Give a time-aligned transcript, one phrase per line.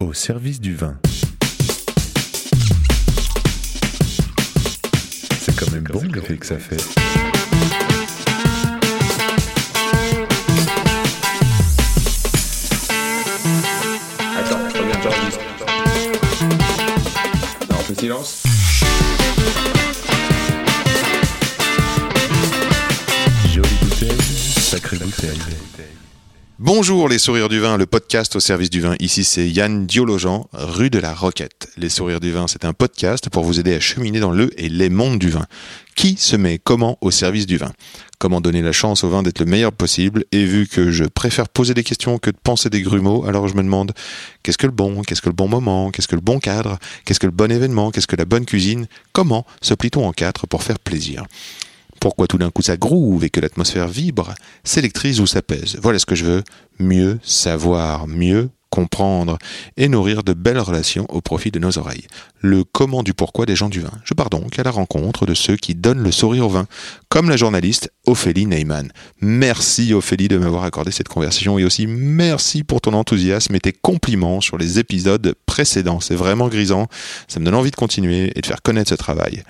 [0.00, 0.96] au service du vin.
[5.40, 6.76] C'est quand même bon l'effet que ça fait.
[14.36, 15.40] Attends, reviens, j'enregistre.
[17.68, 18.42] Non, on fait silence.
[23.52, 24.20] Jolie bouteille,
[24.60, 25.40] sacrée bouteille.
[26.60, 28.96] Bonjour les sourires du vin, le podcast au service du vin.
[28.98, 31.68] Ici c'est Yann Diologen, rue de la Roquette.
[31.76, 34.68] Les sourires du vin, c'est un podcast pour vous aider à cheminer dans le et
[34.68, 35.46] les mondes du vin.
[35.94, 37.72] Qui se met comment au service du vin?
[38.18, 40.24] Comment donner la chance au vin d'être le meilleur possible?
[40.32, 43.54] Et vu que je préfère poser des questions que de penser des grumeaux, alors je
[43.54, 43.92] me demande
[44.42, 47.20] qu'est-ce que le bon Qu'est-ce que le bon moment Qu'est-ce que le bon cadre Qu'est-ce
[47.20, 48.88] que le bon événement Qu'est-ce que la bonne cuisine?
[49.12, 51.24] Comment se plie-t-on en quatre pour faire plaisir?
[52.00, 54.34] Pourquoi tout d'un coup ça groove et que l'atmosphère vibre,
[54.64, 55.78] s'électrise ou s'apaise.
[55.82, 56.42] Voilà ce que je veux.
[56.78, 59.38] Mieux savoir, mieux comprendre
[59.76, 62.06] et nourrir de belles relations au profit de nos oreilles.
[62.40, 63.90] Le comment du pourquoi des gens du vin.
[64.04, 66.66] Je pars donc à la rencontre de ceux qui donnent le sourire au vin,
[67.08, 68.92] comme la journaliste Ophélie Neyman.
[69.20, 73.72] Merci Ophélie de m'avoir accordé cette conversation et aussi merci pour ton enthousiasme et tes
[73.72, 76.00] compliments sur les épisodes précédents.
[76.00, 76.86] C'est vraiment grisant,
[77.26, 79.42] ça me donne envie de continuer et de faire connaître ce travail.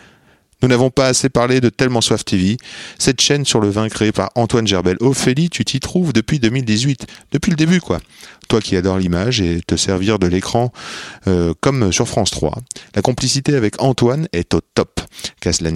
[0.62, 2.56] Nous n'avons pas assez parlé de Tellement Soif TV,
[2.98, 4.96] cette chaîne sur le vin créée par Antoine Gerbel.
[5.00, 8.00] Ophélie, tu t'y trouves depuis 2018, depuis le début quoi.
[8.48, 10.72] Toi qui adores l'image et te servir de l'écran
[11.26, 12.54] euh, comme sur France 3.
[12.94, 15.00] La complicité avec Antoine est au top.
[15.40, 15.70] Qu'à cela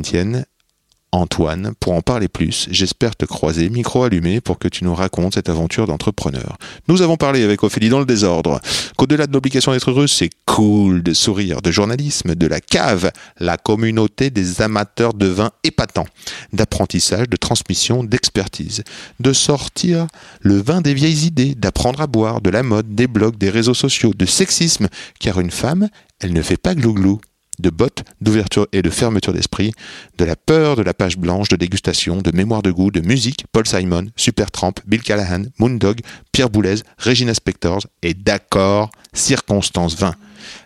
[1.15, 5.35] Antoine, pour en parler plus, j'espère te croiser, micro allumé, pour que tu nous racontes
[5.35, 6.57] cette aventure d'entrepreneur.
[6.89, 8.63] Nous avons parlé avec Ophélie dans le désordre,
[8.97, 13.59] qu'au-delà de l'obligation d'être heureux, c'est cool de sourire, de journalisme, de la cave, la
[13.59, 16.07] communauté des amateurs de vin épatants,
[16.55, 18.83] d'apprentissage, de transmission, d'expertise,
[19.21, 20.07] de sortir
[20.41, 23.75] le vin des vieilles idées, d'apprendre à boire, de la mode, des blogs, des réseaux
[23.75, 24.89] sociaux, de sexisme,
[25.21, 25.91] car une femme,
[26.21, 27.21] elle ne fait pas glouglou
[27.59, 29.73] de bottes, d'ouverture et de fermeture d'esprit,
[30.19, 33.45] de la peur de la page blanche, de dégustation, de mémoire de goût, de musique,
[33.53, 36.01] Paul Simon, Supertramp, Bill Callahan, Moondog,
[36.33, 40.15] Pierre Boulez, Regina Spectors et d'accord, Circonstance 20.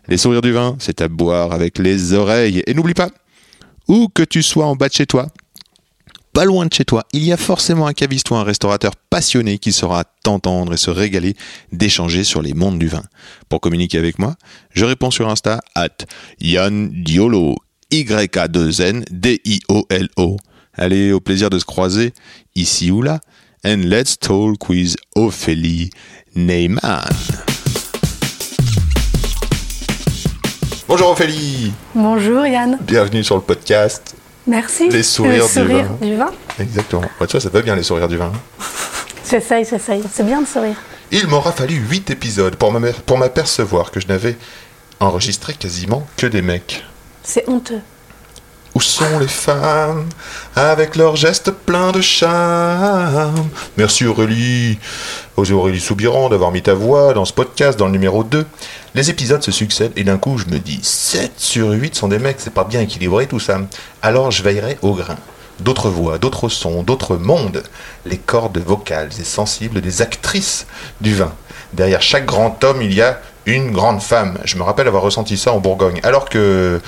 [0.08, 2.62] Les sourires du vin, c'est à boire avec les oreilles.
[2.66, 3.10] Et n'oublie pas,
[3.88, 5.26] où que tu sois en bas de chez toi,
[6.36, 9.56] pas loin de chez toi, il y a forcément un caviste ou un restaurateur passionné
[9.56, 11.34] qui saura t'entendre et se régaler
[11.72, 13.04] d'échanger sur les mondes du vin.
[13.48, 14.34] Pour communiquer avec moi,
[14.68, 15.96] je réponds sur Insta at
[16.38, 17.56] Yann Diolo,
[17.90, 20.36] Y-A-2-N D-I-O-L-O.
[20.74, 22.12] Allez, au plaisir de se croiser,
[22.54, 23.20] ici ou là,
[23.64, 25.88] and let's talk with Ophélie
[26.34, 27.08] Neyman.
[30.86, 34.15] Bonjour Ophélie, Bonjour Yann, bienvenue sur le podcast.
[34.46, 34.88] Merci.
[34.88, 35.98] Les sourires Le du vin.
[36.00, 36.30] du vin.
[36.60, 37.02] Exactement.
[37.20, 38.32] Ouais, tu vois, ça va bien les sourires du vin.
[39.30, 40.02] J'essaye, j'essaye.
[40.12, 40.76] C'est bien de sourire.
[41.10, 44.36] Il m'aura fallu 8 épisodes pour m'apercevoir que je n'avais
[45.00, 46.84] enregistré quasiment que des mecs.
[47.24, 47.80] C'est honteux.
[48.76, 50.04] Où sont les femmes
[50.54, 53.48] avec leurs gestes pleins de charme?
[53.78, 54.78] Merci Aurélie,
[55.38, 58.44] aux Aurélie Soubiran d'avoir mis ta voix dans ce podcast dans le numéro 2.
[58.94, 62.18] Les épisodes se succèdent et d'un coup je me dis 7 sur 8 sont des
[62.18, 63.58] mecs, c'est pas bien équilibré tout ça.
[64.02, 65.16] Alors je veillerai au grain.
[65.58, 67.62] D'autres voix, d'autres sons, d'autres mondes.
[68.04, 70.66] Les cordes vocales et sensibles des actrices
[71.00, 71.32] du vin.
[71.72, 74.36] Derrière chaque grand homme, il y a une grande femme.
[74.44, 76.00] Je me rappelle avoir ressenti ça en Bourgogne.
[76.02, 76.80] Alors que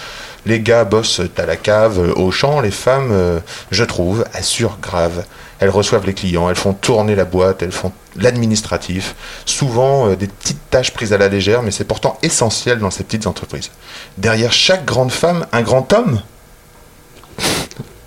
[0.46, 3.40] les gars bossent à la cave, euh, au champ, les femmes, euh,
[3.70, 5.24] je trouve, assurent grave.
[5.60, 9.14] Elles reçoivent les clients, elles font tourner la boîte, elles font l'administratif.
[9.44, 13.04] Souvent euh, des petites tâches prises à la légère, mais c'est pourtant essentiel dans ces
[13.04, 13.70] petites entreprises.
[14.16, 16.22] Derrière chaque grande femme, un grand homme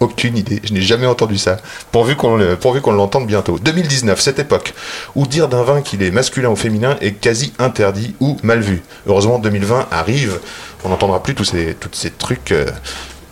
[0.02, 1.58] aucune idée, je n'ai jamais entendu ça.
[1.92, 3.58] Pourvu qu'on l'entende bientôt.
[3.60, 4.74] 2019, cette époque,
[5.16, 8.82] où dire d'un vin qu'il est masculin ou féminin est quasi interdit ou mal vu.
[9.08, 10.40] Heureusement, 2020 arrive,
[10.84, 12.66] on n'entendra plus tous ces, tous ces trucs, euh,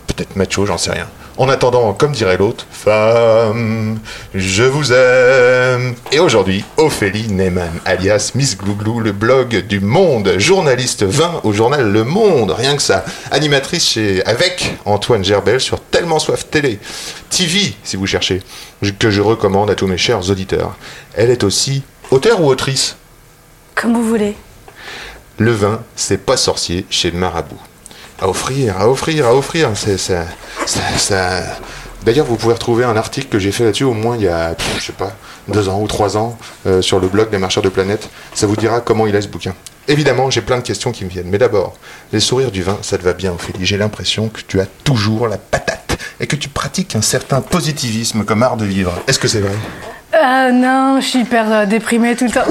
[0.06, 1.08] peut-être macho, j'en sais rien.
[1.40, 3.98] En attendant, comme dirait l'autre, femme,
[4.34, 5.94] je vous aime.
[6.12, 11.90] Et aujourd'hui, Ophélie Neyman, alias Miss Glouglou, le blog du Monde, journaliste vin au journal
[11.90, 13.06] Le Monde, rien que ça.
[13.30, 16.78] Animatrice chez, avec Antoine Gerbel sur Tellement Soif Télé,
[17.30, 18.42] TV, si vous cherchez,
[18.98, 20.76] que je recommande à tous mes chers auditeurs.
[21.14, 22.96] Elle est aussi auteure ou autrice?
[23.74, 24.36] Comme vous voulez.
[25.38, 27.69] le vin, c'est pas sorcier chez Marabout.
[28.20, 29.70] À offrir, à offrir, à offrir.
[29.74, 30.24] C'est ça.
[30.66, 31.42] ça, ça-
[32.02, 34.54] D'ailleurs, vous pouvez retrouver un article que j'ai fait là-dessus au moins il y a,
[34.78, 35.12] je sais pas,
[35.48, 38.08] deux ans ou trois ans, euh, sur le blog des marcheurs de planète.
[38.34, 39.54] Ça vous dira comment il est ce bouquin.
[39.86, 41.28] Évidemment, j'ai plein de questions qui me viennent.
[41.28, 41.74] Mais d'abord,
[42.12, 43.66] les sourires du vin, ça te va bien, Ophélie?
[43.66, 48.24] J'ai l'impression que tu as toujours la patate et que tu pratiques un certain positivisme
[48.24, 48.92] comme art de vivre.
[49.06, 49.52] Est-ce que c'est vrai?
[50.14, 52.40] Euh, non, je suis hyper euh, déprimée tout le temps.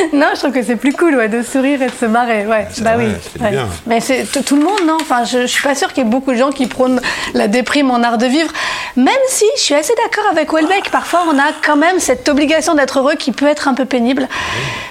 [0.12, 2.46] non, je trouve que c'est plus cool ouais, de sourire et de se marrer.
[2.46, 3.42] Ouais, bah vrai, oui.
[3.42, 3.50] ouais.
[3.50, 3.68] bien.
[3.86, 6.10] Mais c'est tout le monde, non Enfin, je, je suis pas sûre qu'il y ait
[6.10, 7.00] beaucoup de gens qui prônent
[7.34, 8.50] la déprime en art de vivre.
[8.96, 12.74] Même si je suis assez d'accord avec Welbeck, parfois on a quand même cette obligation
[12.74, 14.28] d'être heureux qui peut être un peu pénible.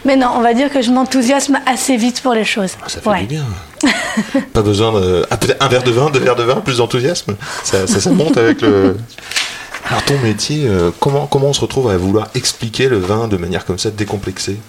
[0.06, 2.72] Mais non, on va dire que je m'enthousiasme assez vite pour les choses.
[2.82, 3.20] Ah, Ça fait Ouais.
[3.22, 3.44] du bien.
[4.54, 5.26] Pas besoin de.
[5.30, 7.36] Ah, peut-être un verre de vin, deux verres de vin, plus d'enthousiasme.
[7.64, 8.98] Ça, ça, ça monte avec le.
[9.90, 13.38] Alors, ton métier, euh, comment, comment on se retrouve à vouloir expliquer le vin de
[13.38, 14.60] manière comme ça, décomplexée?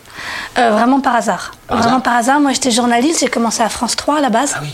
[0.59, 1.53] Euh, vraiment par hasard.
[1.67, 2.41] Par vraiment hasard par hasard.
[2.41, 4.55] Moi, j'étais journaliste, j'ai commencé à France 3 à la base.
[4.57, 4.71] Ah oui.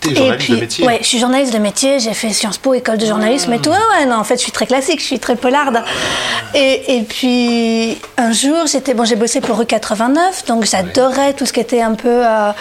[0.00, 2.58] T'es Et journaliste puis, de métier ouais, je suis journaliste de métier, j'ai fait Sciences
[2.58, 3.70] Po, école de journalisme et tout.
[3.70, 5.82] Ouais, ouais, non, en fait, je suis très classique, je suis très polarde.
[6.54, 11.46] Et, et puis, un jour, j'étais, bon, j'ai bossé pour Rue 89, donc j'adorais tout
[11.46, 12.52] ce qui était un peu euh,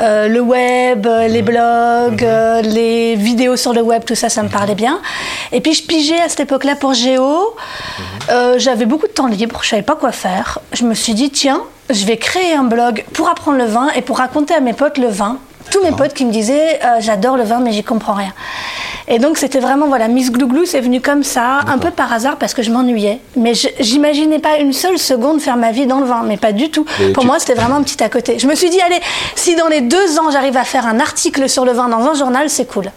[0.00, 4.42] euh, le web, euh, les blogs, euh, les vidéos sur le web, tout ça, ça
[4.42, 5.00] me parlait bien.
[5.52, 7.54] Et puis, je pigeais à cette époque-là pour Géo.
[8.58, 10.58] J'avais beaucoup de temps libre, je savais pas quoi faire.
[10.72, 14.02] Je me suis dit, tiens, je vais créer un blog pour apprendre le vin et
[14.02, 15.38] pour raconter à mes potes le vin.
[15.70, 18.32] Tous mes potes qui me disaient, euh, j'adore le vin, mais j'y comprends rien.
[19.08, 22.36] Et donc, c'était vraiment, voilà, Miss Glouglou, c'est venu comme ça, un peu par hasard,
[22.36, 23.20] parce que je m'ennuyais.
[23.36, 26.70] Mais j'imaginais pas une seule seconde faire ma vie dans le vin, mais pas du
[26.70, 26.84] tout.
[27.14, 28.38] Pour tu- moi, c'était vraiment un petit à côté.
[28.38, 29.00] Je me suis dit, allez,
[29.36, 32.14] si dans les deux ans, j'arrive à faire un article sur le vin dans un
[32.14, 32.90] journal, c'est cool.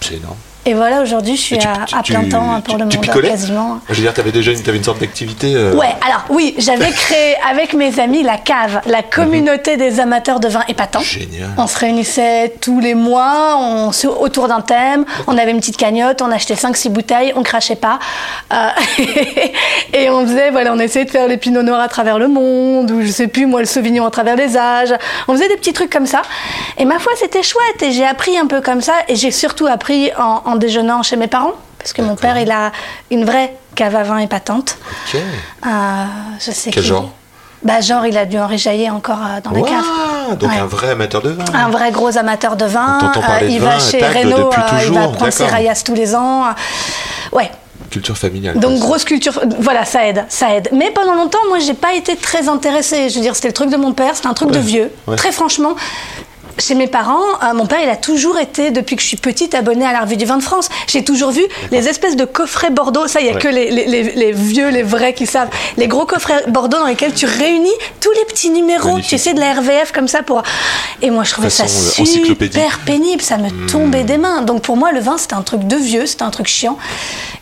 [0.00, 0.34] C'est énorme.
[0.66, 2.88] Et voilà, aujourd'hui, je suis tu- à, tu- à plein tu- temps pour tu- le
[2.88, 3.80] tu monde, quasiment.
[3.88, 5.54] Je veux dire, t'avais déjà une, t'avais une sorte d'activité.
[5.54, 10.40] euh, Ouais, alors oui, j'avais créé avec mes amis la cave, la communauté des amateurs
[10.40, 11.00] de vin épatants.
[11.00, 11.50] Génial.
[11.58, 15.76] On se réunissait tous les mois, on se- autour d'un thème, on avait une petite
[15.76, 17.98] cagnotte, on achetait 5-6 bouteilles, on crachait pas.
[18.52, 18.68] Euh,
[19.92, 22.90] et on faisait, voilà, on essayait de faire les pinots noirs à travers le monde,
[22.90, 24.94] ou je sais plus, moi, le sauvignon à travers les âges.
[25.28, 26.22] On faisait des petits trucs comme ça.
[26.78, 29.66] Et ma foi, c'était chouette, et j'ai appris un peu comme ça, et j'ai surtout
[29.66, 32.72] appris en, en déjeunant chez mes parents, parce que mon père, il a
[33.10, 34.76] une vraie cave à vin épatante.
[35.12, 35.20] Ok.
[35.66, 35.68] Euh,
[36.38, 37.10] je sais Quel genre
[37.62, 40.36] bah, genre, il a dû enrichailler encore euh, dans la Ouah, cave.
[40.38, 40.58] donc Ouais.
[40.58, 41.44] un vrai amateur de vin.
[41.54, 42.98] Un vrai gros amateur de vin.
[43.14, 45.94] Parler de il vin va à chez Renault, euh, il va prendre ses raillasses tous
[45.94, 46.44] les ans.
[47.32, 47.50] Ouais.
[47.90, 48.58] Culture familiale.
[48.58, 50.68] Donc grosse culture, voilà, ça aide, ça aide.
[50.72, 53.08] Mais pendant longtemps, moi, j'ai pas été très intéressée.
[53.08, 54.92] Je veux dire, c'était le truc de mon père, c'était un truc de vieux.
[55.06, 55.16] ouais.
[55.16, 55.74] Très franchement.
[56.58, 59.54] Chez mes parents, euh, mon père, il a toujours été, depuis que je suis petite,
[59.54, 60.68] abonné à la revue du vin de France.
[60.86, 61.42] J'ai toujours vu
[61.72, 63.08] les espèces de coffrets Bordeaux.
[63.08, 63.38] Ça, il y a Ouais.
[63.40, 65.48] que les, les- les- les vieux, les vrais qui savent.
[65.76, 67.68] Les gros coffrets Bordeaux dans lesquels tu réunis
[68.00, 69.10] tous les petits numéros, Magnifique.
[69.10, 70.42] tu sais, de la RVF comme ça pour.
[71.02, 73.20] Et moi, je trouvais ça Façon, euh, super pénible.
[73.22, 74.42] Ça me tombait des mains.
[74.42, 76.78] Donc pour moi, le vin, c'était un truc de vieux, c'était un truc chiant.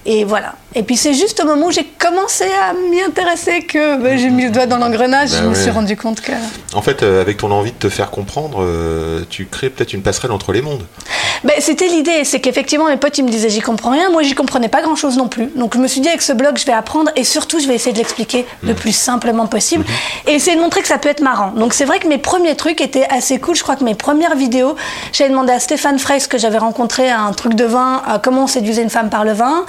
[0.04, 0.54] Et voilà.
[0.74, 4.30] Et puis c'est juste au moment où j'ai commencé à m'y intéresser que ben, j'ai
[4.30, 5.30] mis le doigt dans l'engrenage.
[5.30, 6.32] Bah je me suis rendu compte que.
[6.74, 10.02] En fait, euh, avec ton envie de te faire comprendre, euh, tu crées peut-être une
[10.02, 10.84] passerelle entre les mondes.
[11.44, 14.34] Ben, c'était l'idée, c'est qu'effectivement mes potes ils me disaient j'y comprends rien, moi j'y
[14.34, 15.48] comprenais pas grand chose non plus.
[15.56, 17.74] Donc je me suis dit avec ce blog je vais apprendre et surtout je vais
[17.74, 19.84] essayer de l'expliquer le plus simplement possible
[20.28, 21.50] et essayer de montrer que ça peut être marrant.
[21.50, 23.56] Donc c'est vrai que mes premiers trucs étaient assez cool.
[23.56, 24.76] Je crois que mes premières vidéos,
[25.12, 28.46] j'avais demandé à Stéphane Freys que j'avais rencontré à un truc de vin, comment on
[28.46, 29.64] séduisait une femme par le vin.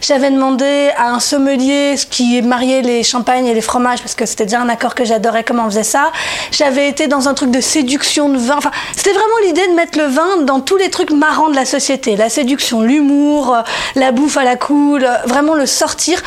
[0.00, 4.44] J'avais demandé à un sommelier qui mariait les champagnes et les fromages parce que c'était
[4.44, 6.12] déjà un accord que j'adorais comment on faisait ça.
[6.50, 8.56] J'avais été dans un truc de séduction de vin.
[8.58, 11.64] Enfin, c'était vraiment l'idée de mettre le vin dans tous les trucs marrants de la
[11.64, 12.16] société.
[12.16, 13.60] La séduction, l'humour, euh,
[13.94, 16.20] la bouffe à la cool, euh, vraiment le sortir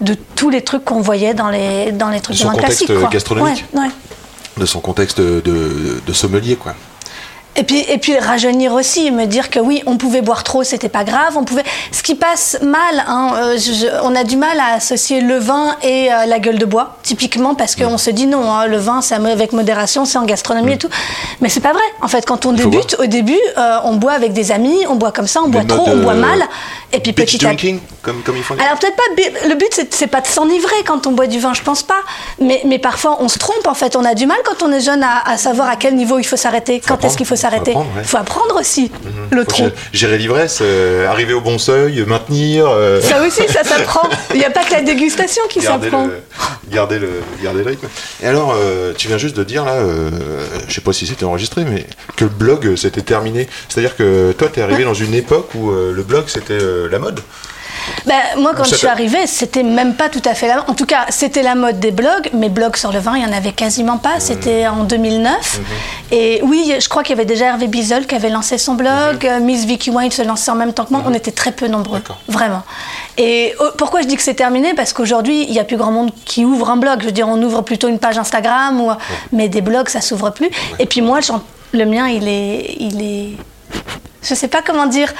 [0.00, 2.54] de tous les trucs qu'on voyait dans les, dans les trucs De de son vin
[2.54, 3.00] contexte classiques.
[3.00, 3.08] quoi.
[3.10, 3.64] gastronomique.
[3.72, 3.88] Ouais, ouais.
[4.56, 6.74] de son contexte de sommelier, quoi.
[7.56, 10.88] Et puis, et puis rajeunir aussi, me dire que oui, on pouvait boire trop, c'était
[10.88, 11.36] pas grave.
[11.36, 11.62] On pouvait.
[11.92, 15.38] Ce qui passe mal, hein, euh, je- je- on a du mal à associer le
[15.38, 18.76] vin et euh, la gueule de bois, typiquement parce qu'on se dit non, hein, le
[18.78, 20.88] vin c'est avec modération, c'est en gastronomie et tout.
[21.40, 21.82] Mais c'est pas vrai.
[22.02, 25.12] En fait, quand on débute, au début, euh, on boit avec des amis, on boit
[25.12, 26.42] comme ça, on boit trop, on boit mal.
[26.92, 28.54] Et puis petit à drinking, comme, comme ils font.
[28.54, 29.48] alors peut-être pas.
[29.48, 32.00] Le but c'est- pas de s'enivrer quand on boit du vin, je pense pas.
[32.40, 33.96] Mais, mais parfois on se trompe en fait.
[33.96, 36.24] On a du mal quand on est jeune à, à savoir à quel niveau il
[36.24, 36.80] faut s'arrêter.
[36.86, 38.04] Quand est-ce qu'il faut faut s'arrêter ouais.
[38.04, 38.90] faut apprendre aussi
[39.30, 39.64] le Faut trop.
[39.64, 42.66] gé- gérer l'ivresse, euh, arriver au bon seuil, maintenir.
[42.68, 44.08] euh, Ça aussi, ça s'apprend.
[44.34, 46.06] Il n'y a pas que la dégustation qui s'apprend.
[46.06, 46.22] le,
[46.70, 47.10] garder, le,
[47.42, 47.86] garder le rythme.
[48.22, 49.76] Et alors, euh, tu viens juste de dire là,
[50.68, 51.86] je sais pas si c'était enregistré, mais
[52.16, 53.48] que le blog c'était terminé.
[53.68, 56.58] C'est-à-dire que toi, tu es arrivé dans une époque où le blog c'était
[56.90, 57.20] la mode.
[58.06, 60.86] Ben, moi, quand je suis arrivée, c'était même pas tout à fait la En tout
[60.86, 63.52] cas, c'était la mode des blogs, mais blogs sur le vin, il y en avait
[63.52, 64.20] quasiment pas.
[64.20, 65.60] C'était en 2009.
[66.12, 69.24] Et oui, je crois qu'il y avait déjà Hervé Bizol qui avait lancé son blog.
[69.24, 71.02] euh, Miss Vicky Wine se lançait en même temps que moi.
[71.06, 72.02] On était très peu nombreux.
[72.28, 72.62] Vraiment.
[73.16, 74.74] Et oh, pourquoi je dis que c'est terminé?
[74.74, 77.00] Parce qu'aujourd'hui, il n'y a plus grand monde qui ouvre un blog.
[77.00, 78.90] Je veux dire, on ouvre plutôt une page Instagram, ou...
[79.32, 80.50] mais des blogs, ça s'ouvre plus.
[80.78, 81.20] Et puis moi,
[81.72, 83.30] le mien, il est, il est.
[84.22, 85.12] Je sais pas comment dire.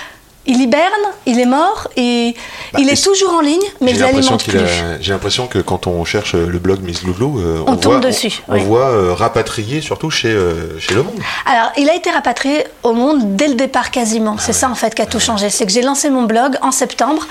[0.47, 0.83] Il hiberne,
[1.27, 2.35] il est mort, et
[2.73, 4.61] Bah, il est toujours en ligne, mais l'alimente qu'il plus.
[4.63, 7.93] a- J'ai l'impression que quand on cherche le blog Miss Glouglou, euh, On on, tombe
[7.93, 8.61] voit, dessus, on, oui.
[8.61, 11.19] on voit euh, rapatrier surtout chez, euh, chez Le Monde.
[11.47, 14.35] Alors, il a été rapatrié au monde dès le départ quasiment.
[14.39, 15.49] Ah c'est ça en fait qui a tout changé.
[15.49, 17.27] C'est que j'ai lancé mon blog en septembre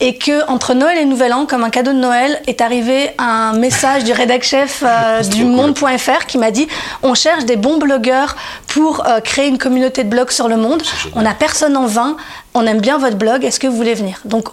[0.00, 3.52] et que entre Noël et Nouvel An, comme un cadeau de Noël, est arrivé un
[3.52, 5.44] message du rédac chef euh, du.
[5.44, 6.66] Monde.fr qui m'a dit
[7.04, 8.34] on cherche des bons blogueurs
[8.66, 10.82] pour euh, créer une communauté de blogs sur le monde.
[11.14, 12.16] On n'a personne en vain.
[12.58, 13.44] On aime bien votre blog.
[13.44, 14.18] Est-ce que vous voulez venir?
[14.24, 14.48] Donc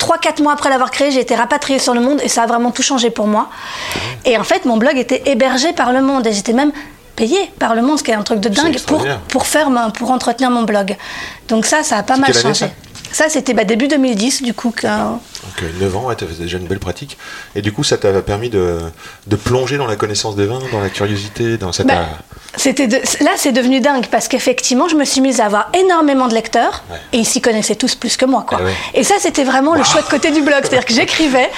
[0.00, 2.72] 3-4 mois après l'avoir créé, j'ai été rapatriée sur le monde et ça a vraiment
[2.72, 3.48] tout changé pour moi.
[4.24, 6.72] Et en fait, mon blog était hébergé par le monde et j'étais même
[7.14, 10.10] payée par le monde, ce qui est un truc de dingue, pour, pour, faire pour
[10.10, 10.96] entretenir mon blog.
[11.48, 12.66] Donc ça, ça a pas mal changé.
[13.12, 14.72] Ça, c'était bah, début 2010, du coup.
[14.72, 14.88] Que,
[15.46, 17.16] Donc euh, 9 ans, ouais, tu avais déjà une belle pratique.
[17.54, 18.78] Et du coup, ça t'a permis de,
[19.26, 21.86] de plonger dans la connaissance des vins, dans la curiosité, dans cette...
[21.86, 22.06] Bah,
[22.56, 26.26] c'était de- là, c'est devenu dingue parce qu'effectivement, je me suis mise à avoir énormément
[26.26, 26.96] de lecteurs Ouais.
[27.12, 28.44] et ils s'y connaissaient tous plus que moi.
[28.48, 28.58] Quoi.
[28.60, 28.72] Ah ouais.
[28.94, 30.60] Et ça, c'était vraiment le chouette côté du blog.
[30.62, 31.50] C'est-à-dire que j'écrivais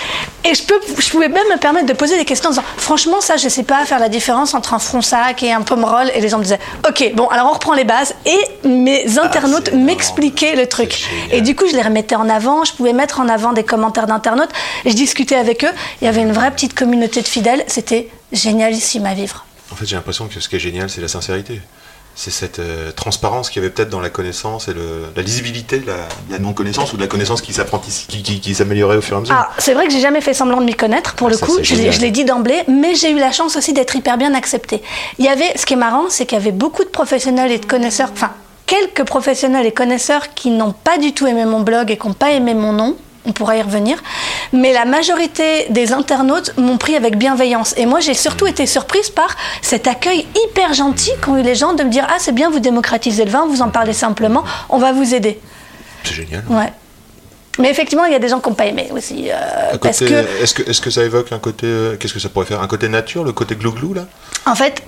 [0.45, 3.21] et je, peux, je pouvais même me permettre de poser des questions en disant Franchement,
[3.21, 6.11] ça, je sais pas faire la différence entre un fronsac et un pomerol.
[6.15, 8.15] Et les gens me disaient Ok, bon, alors on reprend les bases.
[8.27, 9.87] Et mes internautes c'est énorme.
[9.87, 11.07] m'expliquaient le truc.
[11.31, 12.65] Et du coup, je les remettais en avant.
[12.65, 14.51] Je pouvais mettre en avant des commentaires d'internautes.
[14.85, 15.71] Et je discutais avec eux.
[16.01, 17.65] Il y avait une vraie petite communauté de fidèles.
[17.67, 19.45] C'était génialissime à vivre.
[19.73, 21.61] En fait, j'ai l'impression que ce qui est génial, c'est la sincérité.
[22.21, 25.79] C'est cette euh, transparence qu'il y avait peut-être dans la connaissance et le, la lisibilité
[25.79, 29.15] de la, non-connaissance ou de la connaissance qui s'apprenti- qui, qui, qui s'améliorait au fur
[29.15, 29.37] et à mesure.
[29.39, 31.47] Ah, c'est vrai que j'ai jamais fait semblant de m'y connaître pour Ah, le ça,
[31.47, 34.83] coup, je l'ai dit d'emblée, mais j'ai eu la chance aussi d'être hyper bien acceptée.
[35.21, 37.59] Il y avait, ce qui est marrant, c'est qu'il y avait beaucoup de professionnels et
[37.61, 38.33] de connaisseurs, enfin
[38.67, 42.15] quelques professionnels et connaisseurs qui n'ont pas du tout aimé mon blog et qui n'ont
[42.15, 42.97] pas aimé mon nom.
[43.27, 44.03] On pourra y revenir.
[44.53, 47.75] Mais la majorité des internautes m'ont pris avec bienveillance.
[47.77, 51.75] Et moi, j'ai surtout été surprise par cet accueil hyper gentil qu'ont eu les gens
[51.75, 54.79] de me dire Ah, c'est bien, vous démocratisez le vin, vous en parlez simplement, on
[54.79, 55.41] va vous aider.
[56.05, 56.45] C'est génial.
[56.49, 56.73] Ouais.
[57.59, 59.31] Mais effectivement, il y a des gens qui n'ont pas aimé aussi.
[59.31, 60.05] euh, parce que,
[60.43, 61.67] Est-ce que, est-ce que ça évoque un côté...
[61.67, 62.63] euh, Qu'est-ce que ça pourrait faire?
[62.63, 64.07] Un côté nature, le côté glouglou, là?
[64.47, 64.81] En fait,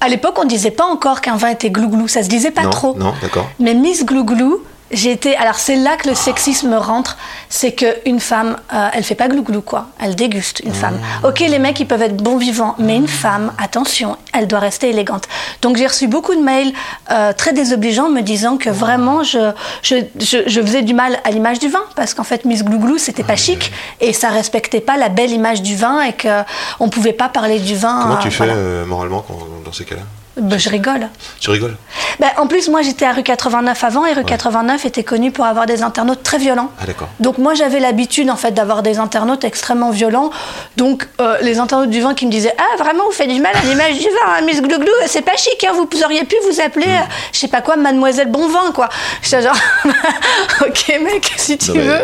[0.00, 2.08] à l'époque, on disait pas encore qu'un vin était glouglou.
[2.08, 2.94] Ça se disait pas Non, trop.
[2.96, 3.50] non, d'accord.
[3.60, 5.36] Mais Miss Glouglou, j'ai été.
[5.36, 7.16] Alors, c'est là que le sexisme rentre.
[7.48, 9.86] C'est qu'une femme, euh, elle fait pas glouglou, quoi.
[10.00, 10.94] Elle déguste, une femme.
[10.94, 11.26] Mmh.
[11.26, 12.74] Ok, les mecs, ils peuvent être bons vivants.
[12.78, 15.24] Mais une femme, attention, elle doit rester élégante.
[15.62, 16.72] Donc, j'ai reçu beaucoup de mails
[17.10, 21.30] euh, très désobligeants me disant que vraiment, je, je, je, je faisais du mal à
[21.30, 21.82] l'image du vin.
[21.96, 23.72] Parce qu'en fait, Miss Glouglou, c'était pas chic.
[24.00, 26.02] Et ça respectait pas la belle image du vin.
[26.02, 28.00] Et qu'on pouvait pas parler du vin.
[28.02, 28.54] Comment euh, tu fais voilà.
[28.54, 30.02] euh, moralement quand- dans ces cas-là?
[30.36, 31.08] Ben, je rigole.
[31.38, 31.76] Tu rigoles
[32.18, 35.44] Ben, en plus, moi, j'étais à rue 89 avant, et rue 89 était connue pour
[35.44, 36.70] avoir des internautes très violents.
[36.80, 37.08] Ah d'accord.
[37.20, 40.30] Donc moi, j'avais l'habitude, en fait, d'avoir des internautes extrêmement violents.
[40.76, 43.52] Donc, euh, les internautes du vin qui me disaient «Ah, vraiment, vous faites du mal
[43.54, 46.60] à l'image du vin, hein, Miss Glouglou, c'est pas chic, hein, vous auriez pu vous
[46.60, 47.02] appeler, Hmm.
[47.02, 48.88] euh, je sais pas quoi, Mademoiselle Bonvin, quoi.»
[49.22, 49.56] J'étais genre
[50.66, 52.00] «Ok, mec, si tu Non, veux.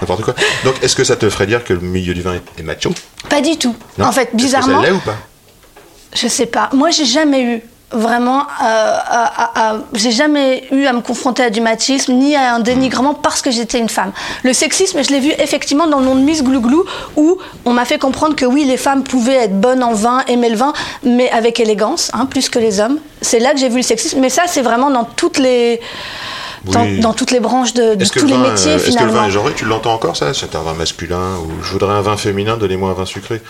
[0.00, 0.34] N'importe quoi.
[0.64, 2.90] Donc, est-ce que ça te ferait dire que le milieu du vin est, macho»
[3.28, 3.74] Pas du tout.
[3.98, 4.80] Non En fait, Est-ce que bizarrement...
[4.82, 5.16] ça l'est ou pas?
[6.14, 6.68] Je sais pas.
[6.74, 7.62] Moi, j'ai jamais eu
[7.92, 12.34] vraiment, euh, à- à- à- j'ai jamais eu à me confronter à du machisme ni
[12.36, 14.12] à un dénigrement parce que j'étais une femme.
[14.42, 16.84] Le sexisme, je l'ai vu effectivement dans le nom de Miss Glouglou
[17.16, 20.48] où on m'a fait comprendre que oui, les femmes pouvaient être bonnes en vin, aimer
[20.50, 20.72] le vin,
[21.04, 22.98] mais avec élégance, hein, plus que les hommes.
[23.20, 24.18] C'est là que j'ai vu le sexisme.
[24.20, 25.80] Mais ça, c'est vraiment dans toutes les
[26.64, 27.00] dans, Oui.
[27.00, 29.30] dans toutes les branches de, tous le les métiers euh, est-ce que le vin est
[29.32, 29.52] genré?
[29.54, 30.32] Tu l'entends encore ça?
[30.32, 33.42] C'est un vin masculin ou je voudrais un vin féminin, donnez-moi un vin sucré.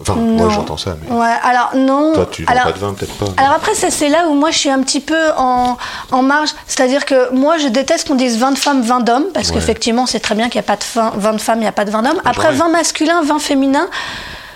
[0.00, 2.14] Enfin, moi j'entends ça, mais Ouais, alors non.
[2.14, 3.26] toi tu alors, pas de vin peut-être pas.
[3.40, 5.76] Alors après, ça, c'est là où moi je suis un petit peu en,
[6.10, 6.50] en marge.
[6.66, 9.54] C'est-à-dire que moi je déteste qu'on dise 20 de femmes, 20 d'hommes, parce Ouais.
[9.54, 11.66] qu'effectivement c'est très bien qu'il n'y a pas de vin- 20 de femmes, il n'y
[11.68, 12.20] a pas de 20 d'hommes.
[12.24, 12.56] Après, genré.
[12.56, 13.86] 20 masculin, 20 féminin,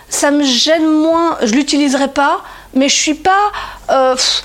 [0.09, 2.41] ça me gêne moins, je l'utiliserai pas,
[2.75, 3.53] mais je suis pas.
[3.91, 4.43] euh, pff,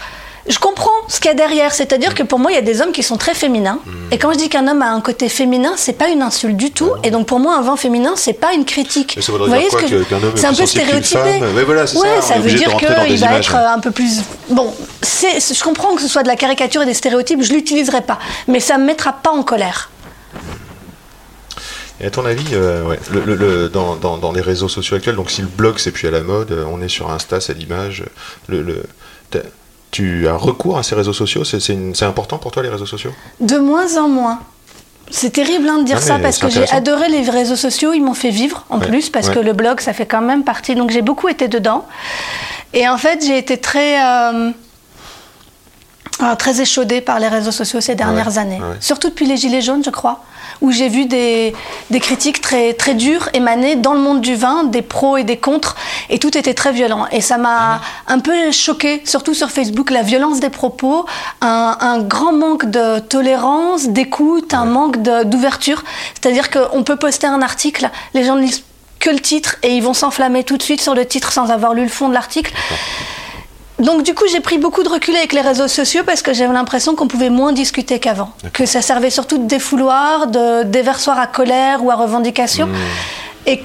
[0.47, 2.81] je comprends ce qu'il y a derrière, c'est-à-dire que pour moi, il y a des
[2.81, 3.79] hommes qui sont très féminins.
[4.11, 6.71] Et quand je dis qu'un homme a un côté féminin, c'est pas une insulte du
[6.71, 6.91] tout.
[7.03, 9.13] Et donc pour moi, un vin féminin, c'est pas une critique.
[9.15, 10.65] Mais ça voudrait Vous dire voyez quoi, ce que qu'un homme est C'est un peu
[10.65, 11.19] stéréotypé.
[11.55, 12.87] Ouais, voilà, c'est Ouais, ça, veut dire qu'il
[13.19, 14.21] va être euh, un peu plus.
[14.49, 18.01] Bon, c'est, je comprends que ce soit de la caricature et des stéréotypes, je l'utiliserai
[18.01, 18.19] pas.
[18.47, 19.89] Mais ça me mettra pas en colère.
[22.01, 24.97] Et à ton avis, euh, ouais, le, le- le- dans, dans- dans les réseaux sociaux
[24.97, 27.39] actuels, donc si le blog c'est plus à la mode, euh, on est sur Insta,
[27.39, 28.03] c'est l'image.
[28.47, 28.83] Le,
[29.29, 29.39] t'as-
[29.93, 33.11] tu as recours à ces réseaux sociaux C'est important pour toi les réseaux sociaux?
[33.39, 34.39] De moins en moins.
[35.11, 38.01] C'est terrible hein, de dire Ah, ça parce que j'ai adoré les réseaux sociaux, ils
[38.01, 39.35] m'ont fait vivre en Ouais, plus parce ouais.
[39.35, 40.75] que le blog ça fait quand même partie.
[40.75, 41.85] Donc j'ai beaucoup été dedans.
[42.73, 43.91] Et en fait j'ai été très.
[44.03, 44.51] euh,
[46.25, 48.59] Ah, très échaudée par les réseaux sociaux ces dernières ouais, années.
[48.61, 48.77] ouais.
[48.79, 50.23] Surtout depuis les Gilets jaunes, je crois,
[50.61, 51.53] où j'ai vu des,
[51.89, 55.37] des critiques très, très dures émaner dans le monde du vin, des pros et des
[55.37, 55.75] contres,
[56.09, 57.07] et tout était très violent.
[57.11, 61.05] Et ça m'a un peu choqué, surtout sur Facebook, la violence des propos,
[61.41, 65.83] un, un grand manque de tolérance, d'écoute, un manque d'ouverture.
[66.13, 68.63] C'est-à-dire qu'on peut poster un article, les gens ne lisent
[68.99, 71.73] que le titre et ils vont s'enflammer tout de suite sur le titre sans avoir
[71.73, 72.53] lu le fond de l'article.
[73.79, 76.53] Donc du coup, j'ai pris beaucoup de recul avec les réseaux sociaux parce que j'avais
[76.53, 78.31] l'impression qu'on pouvait moins discuter qu'avant.
[78.53, 82.69] Que ça servait surtout de défouloir, de déversoir à colère ou à revendication.
[83.45, 83.63] Et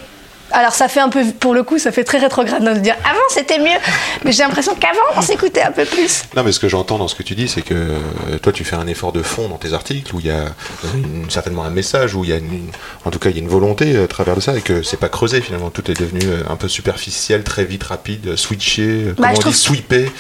[0.52, 3.18] alors ça fait un peu, pour le coup, ça fait très rétrograde de dire avant
[3.30, 3.78] c'était mieux.
[4.24, 6.22] Mais j'ai l'impression qu'avant on s'écoutait un peu plus.
[6.36, 8.64] Non, mais ce que j'entends dans ce que tu dis, c'est que euh, toi, tu
[8.64, 10.48] fais un effort de fond dans tes articles où il y a euh,
[10.94, 12.70] une- certainement un message, où il y a une,
[13.04, 14.82] en tout cas, il y a une volonté euh, à travers de ça et que
[14.82, 15.70] c'est pas creusé finalement.
[15.70, 20.10] Tout est devenu un peu superficiel, très vite, rapide, switché, Bah, comment on dit, sweepé.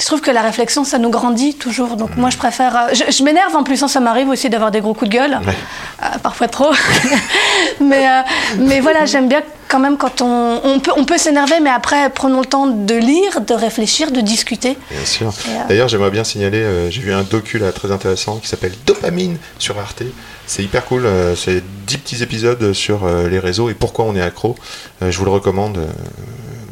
[0.00, 1.96] Je trouve que la réflexion, ça nous grandit toujours.
[1.96, 2.74] Donc moi, je préfère.
[2.76, 5.16] euh, Je, je m'énerve en plus, hein, ça m'arrive aussi d'avoir des gros coups de
[5.16, 5.54] gueule, Ouais.
[6.02, 6.70] Euh, parfois trop.
[7.80, 8.22] mais, euh,
[8.58, 12.10] mais voilà, j'aime bien quand même quand on, on peut, on peut s'énerver, mais après,
[12.10, 14.76] prenons le temps de lire, de réfléchir, de discuter.
[14.90, 15.28] Bien sûr.
[15.28, 19.36] Euh, D'ailleurs, j'aimerais bien signaler, j'ai vu un docu là très intéressant qui s'appelle Dopamine
[19.58, 20.02] sur Arte.
[20.46, 21.06] C'est hyper cool.
[21.36, 24.56] c'est 10 petits épisodes sur les réseaux et pourquoi on est accro.
[25.00, 25.78] Je vous le recommande,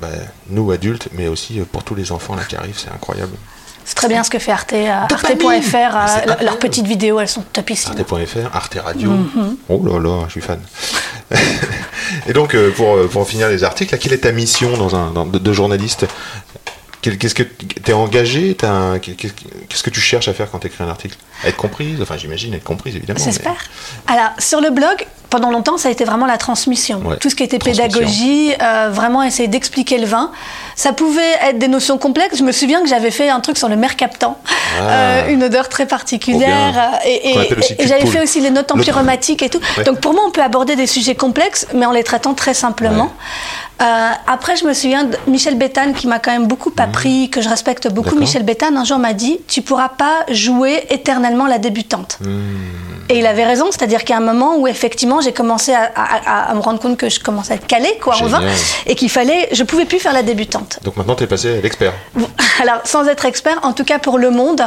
[0.00, 0.09] bah,
[0.49, 2.78] nous adultes, mais aussi euh, pour tous les enfants là qui arrivent.
[2.78, 3.33] C'est incroyable.
[3.85, 4.73] C'est très bien ce que fait Arte.
[4.75, 4.90] euh.
[4.90, 7.93] Arte.fr, euh, Mais leurs petites vidéos, elles sont topissimes.
[7.99, 9.11] Arte.fr, Arte Radio.
[9.11, 9.57] Mhm.
[9.71, 10.61] Oh là là, je suis fan.
[12.26, 15.38] et donc, pour, pour finir les articles, quelle est ta mission dans un, dans- de,
[15.38, 16.07] de journaliste?
[17.00, 18.55] Qu'est-ce que t'es engagé?
[18.57, 21.17] T'as un- Qu'est-ce que tu cherches à faire quand tu écris un article?
[21.45, 22.00] Être comprise?
[22.02, 23.21] Enfin, j'imagine être comprise, évidemment.
[23.21, 23.57] mais- J'espère.
[24.09, 27.00] Alors, sur le blog, pendant longtemps, ça a été vraiment la transmission.
[27.04, 30.30] Ouais, Tout ce qui était pédagogie, euh, vraiment essayer d'expliquer le vin.
[30.75, 32.38] Ça pouvait être des notions complexes.
[32.38, 34.38] Je me souviens que j'avais fait un truc sur le mercaptan,
[34.78, 34.82] Ah.
[34.82, 36.92] euh, une odeur très particulière.
[37.04, 39.61] Euh, Et, j'avais fait aussi les notes empyromatiques et tout.
[39.76, 39.85] Ouais.
[39.85, 43.12] Donc pour moi, on peut aborder des sujets complexes, mais en les traitant très simplement.
[43.80, 47.40] Euh, après, je me souviens de Michel Béthane qui m'a quand même beaucoup appris, que
[47.40, 48.16] je respecte beaucoup.
[48.16, 52.18] Michel Béthane, un jour m'a dit Tu pourras pas jouer éternellement la débutante.
[52.20, 52.28] Hmm.
[53.11, 55.90] Et il avait raison, c'est-à-dire qu'il y a un moment où effectivement j'ai commencé à,
[55.94, 58.40] à- à- à me rendre compte que je commençais à être calée quoi, en vin
[58.87, 60.78] et qu'il fallait, je pouvais plus faire la débutante.
[60.82, 61.92] Donc maintenant, tu es passé à l'expert.
[62.62, 64.62] Alors, sans être expert, en tout cas pour le monde,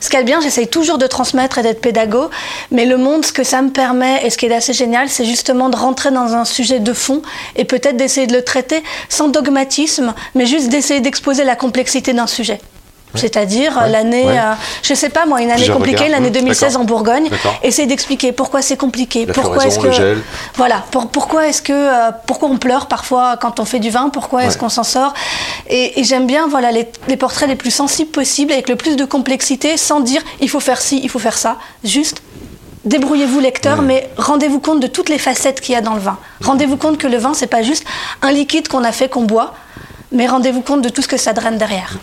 [0.00, 2.30] ce qui est bien, j'essaye toujours de transmettre et d'être pédago,
[2.70, 5.24] mais le monde, ce que ça me permet et ce qui est assez génial, c'est
[5.26, 7.22] justement de rentrer dans un sujet de fond
[7.56, 12.26] et peut-être d'essayer de le traiter sans dogmatisme, mais juste d'essayer d'exposer la complexité d'un
[12.26, 12.60] sujet.
[13.14, 14.38] C'est-à-dire Ouais, l'année, ouais.
[14.38, 16.84] euh, je sais pas moi, une année compliquée, l'année Mmh, 2016 en.
[16.84, 17.28] Bourgogne,
[17.62, 20.22] essayer d'expliquer pourquoi c'est compliqué, La pourquoi est-ce que gel.
[20.56, 24.08] voilà, pour- pourquoi est-ce que euh, pourquoi on pleure parfois quand on fait du vin,
[24.10, 25.12] pourquoi est-ce qu'on s'en sort
[25.68, 28.96] Et, et j'aime bien voilà les, les portraits les plus sensibles possibles avec le plus
[28.96, 32.22] de complexité, sans dire il faut faire ci, il faut faire ça, juste
[32.84, 36.16] débrouillez-vous lecteur, mais rendez-vous compte de toutes les facettes qu'il y a dans le vin.
[36.42, 37.84] Rendez-vous compte que le vin c'est pas juste
[38.22, 39.54] un liquide qu'on a fait qu'on boit,
[40.12, 41.98] mais rendez-vous compte de tout ce que ça draine derrière.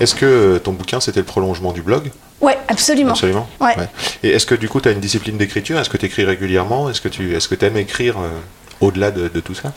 [0.00, 2.10] Est-ce que euh, ton bouquin, c'était le prolongement du blog?
[2.40, 3.12] Ouais, absolument.
[3.12, 3.48] Absolument.
[3.60, 3.74] Ouais.
[4.22, 5.78] Et est-ce que du coup, tu as une discipline d'écriture?
[5.78, 6.90] Est-ce que tu écris régulièrement?
[6.90, 8.28] Est-ce que tu est-ce que aimes écrire euh,
[8.80, 9.72] au-delà de, de tout ça?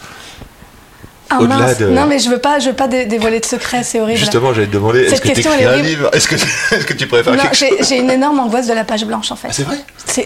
[1.30, 1.78] Ah, Au-delà mince.
[1.78, 4.18] de- Non mais je veux pas, je veux pas dé- dévoiler de secrets, c'est horrible.
[4.20, 6.10] Justement, j'allais te demander, est-ce que tu question, écris est un livre?
[6.14, 7.88] Est-ce que, est-ce que tu préfères Non, quelque j'ai chose?
[7.90, 9.48] j'ai une énorme angoisse de la page blanche en fait.
[9.50, 9.78] Ah, c'est vrai?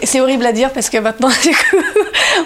[0.04, 1.76] C'est horrible à dire parce que maintenant, du coup,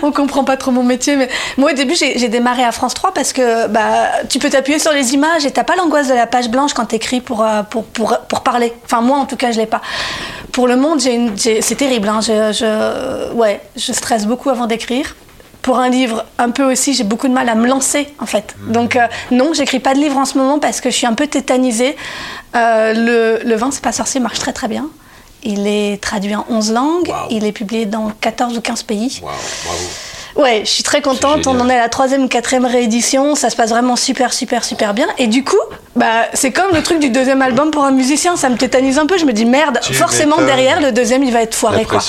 [0.03, 1.17] on comprend pas trop mon métier.
[1.17, 4.79] Mais moi, au début, j'ai démarré à France 3 parce que bah, tu peux t'appuyer
[4.79, 7.63] sur les images et t'as pas l'angoisse de la page blanche quand t'écris pour, euh,
[7.63, 8.73] pour, pour, pour parler.
[8.87, 9.83] Enfin, moi, en tout cas, je l'ai pas.
[10.53, 12.09] Pour le monde, c'est terrible.
[12.09, 12.21] hein.
[12.23, 15.15] Je, je, ouais, je stresse beaucoup avant d'écrire.
[15.67, 18.55] Pour un livre, un peu aussi, j'ai beaucoup de mal à me lancer, en fait.
[18.69, 21.15] Donc, euh, non, j'écris pas de livre en ce moment parce que je suis un
[21.15, 21.97] peu tétanisée.
[22.55, 24.89] Euh, le, le vin, c'est pas sorcier, marche très très bien.
[25.43, 27.13] Il est traduit en 11 langues.
[27.31, 29.19] Il est publié dans 14 ou 15 pays.
[29.21, 29.39] Bravo.
[30.37, 31.47] Ouais, je suis très contente.
[31.47, 33.35] On en est à la troisième ou quatrième réédition.
[33.35, 35.07] Ça se passe vraiment super, super, super bien.
[35.19, 35.57] Et du coup,
[35.95, 38.37] bah, c'est comme le truc du deuxième album pour un musicien.
[38.37, 39.17] Ça me tétanise un peu.
[39.19, 41.85] Je me dis merde, Tu forcément derrière, le deuxième, il va être foiré.
[41.85, 42.01] Quoi.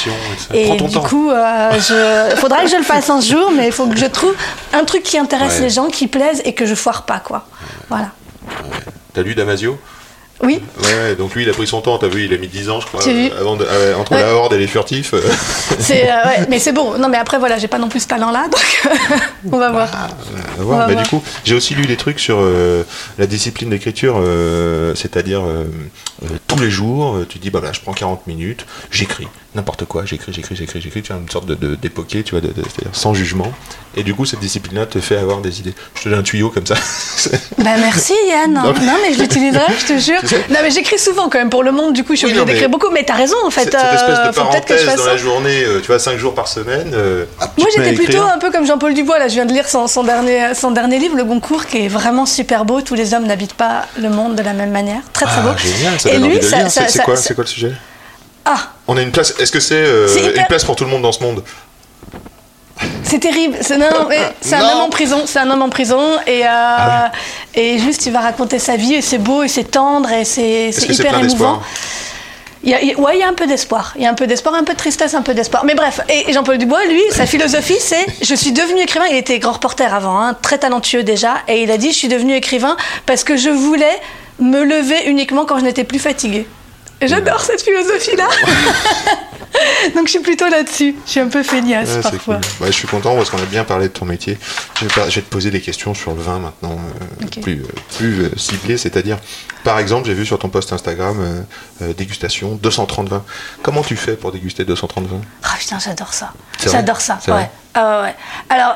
[0.53, 1.01] et du temps.
[1.03, 2.35] coup, euh, je...
[2.37, 4.35] faudra que je le fasse un jour, mais il faut que je trouve
[4.73, 5.61] un truc qui intéresse Ouais.
[5.61, 7.45] les gens, qui plaise et que je foire pas, quoi.
[7.89, 8.09] Voilà.
[9.13, 9.77] T'as lu Damasio?
[10.43, 10.61] Oui.
[10.83, 12.79] Ouais, donc lui, il a pris son temps, t'as vu, il a mis 10 ans,
[12.79, 14.21] je crois, euh, avant de- euh, entre Ouais.
[14.21, 15.13] la horde et les furtifs.
[15.15, 15.21] euh,
[15.79, 16.97] C'est, ouais, mais c'est bon.
[16.99, 18.91] Non, mais après, voilà, j'ai pas non plus ce talent-là, donc
[19.51, 19.87] on va voir.
[19.87, 20.09] voir.
[20.59, 21.03] On va Mais voir.
[21.03, 22.39] du coup, j'ai aussi lu des trucs sur
[23.17, 24.21] la discipline d'écriture,
[24.95, 25.41] c'est-à-dire
[26.47, 30.33] tous les jours, tu dis, bah, bah, je prends 40 minutes, j'écris, n'importe quoi, j'écris,
[30.33, 32.93] j'écris, j'écris, j'écris, tu as une sorte de, de d'époqué, tu vois, de, de- c'est-à-dire
[32.95, 33.51] sans jugement.
[33.99, 35.73] Et du coup, cette discipline-là te fait avoir des idées.
[35.95, 36.75] Je te donne un tuyau comme ça.
[37.57, 38.53] Bah merci Yann.
[38.53, 40.21] Non, Non, mais- je l'utiliserai, je te jure.
[40.49, 42.53] Non mais j'écris souvent quand même pour le monde, du coup je suis Oui, obligée
[42.53, 42.89] d'écrire beaucoup.
[42.91, 43.63] Mais t'as raison en fait.
[43.63, 45.09] cette, cette espèce euh, de parenthèse fasse dans ça.
[45.11, 46.91] la journée, euh, tu vois, 5 jours par semaine.
[46.93, 47.25] euh,
[47.57, 49.87] tu Moi j'étais plutôt un peu comme Jean-Paul Dubois, là je viens de lire son,
[49.87, 52.81] son dernier, son dernier livre, Le Goncourt, qui est vraiment super beau.
[52.81, 55.01] Tous les hommes n'habitent pas le monde de la même manière.
[55.11, 55.49] Très très beau.
[55.53, 56.49] Ah, génial, ça Et lui, C'est
[57.01, 57.71] quoi, ça- c'est quoi le sujet?
[58.45, 59.33] Ah, On a une place.
[59.39, 61.43] Est-ce que c'est euh, hyper- une place pour tout le monde dans ce monde?
[63.03, 63.57] C'est terrible.
[63.61, 65.23] C'est un homme en prison.
[65.25, 67.11] C'est un homme en prison et, euh, Ah
[67.53, 70.69] et juste il va raconter sa vie et c'est beau et c'est tendre et c'est
[70.69, 71.61] hyper émouvant.
[72.63, 73.93] Il y a, il ouais, il y a un peu d'espoir.
[73.95, 75.63] Il y a un peu d'espoir, un peu de tristesse, un peu d'espoir.
[75.63, 79.05] Mais bref, et, et Jean-Paul Dubois, lui, sa philosophie, c'est je suis devenu écrivain.
[79.09, 82.07] Il était grand reporter avant, hein, très talentueux déjà, et il a dit je suis
[82.07, 83.95] devenu écrivain parce que je voulais
[84.39, 86.47] me lever uniquement quand je n'étais plus fatigué.
[87.01, 88.27] J'adore cette philosophie-là.
[89.95, 90.95] Donc je suis plutôt là-dessus.
[91.05, 92.35] Je suis un peu feignasse Ouais, parfois.
[92.35, 92.43] cool.
[92.59, 94.37] Bah, je suis content parce qu'on a bien parlé de ton métier.
[94.79, 96.77] Je vais, pas- je vais te poser des questions sur le vin maintenant,
[97.23, 97.67] euh, plus, euh,
[97.97, 98.77] plus euh, ciblées.
[98.77, 99.17] C'est-à-dire,
[99.63, 101.45] par exemple, j'ai vu sur ton post Instagram
[101.81, 103.23] euh, dégustation 230 vins.
[103.63, 105.21] Comment tu fais pour déguster 230 vins?
[105.43, 106.33] Ah putain, j'adore ça.
[106.63, 107.19] J'adore ça.
[107.27, 107.49] Ouais.
[107.73, 108.15] Ah ouais, ouais.
[108.49, 108.75] Alors,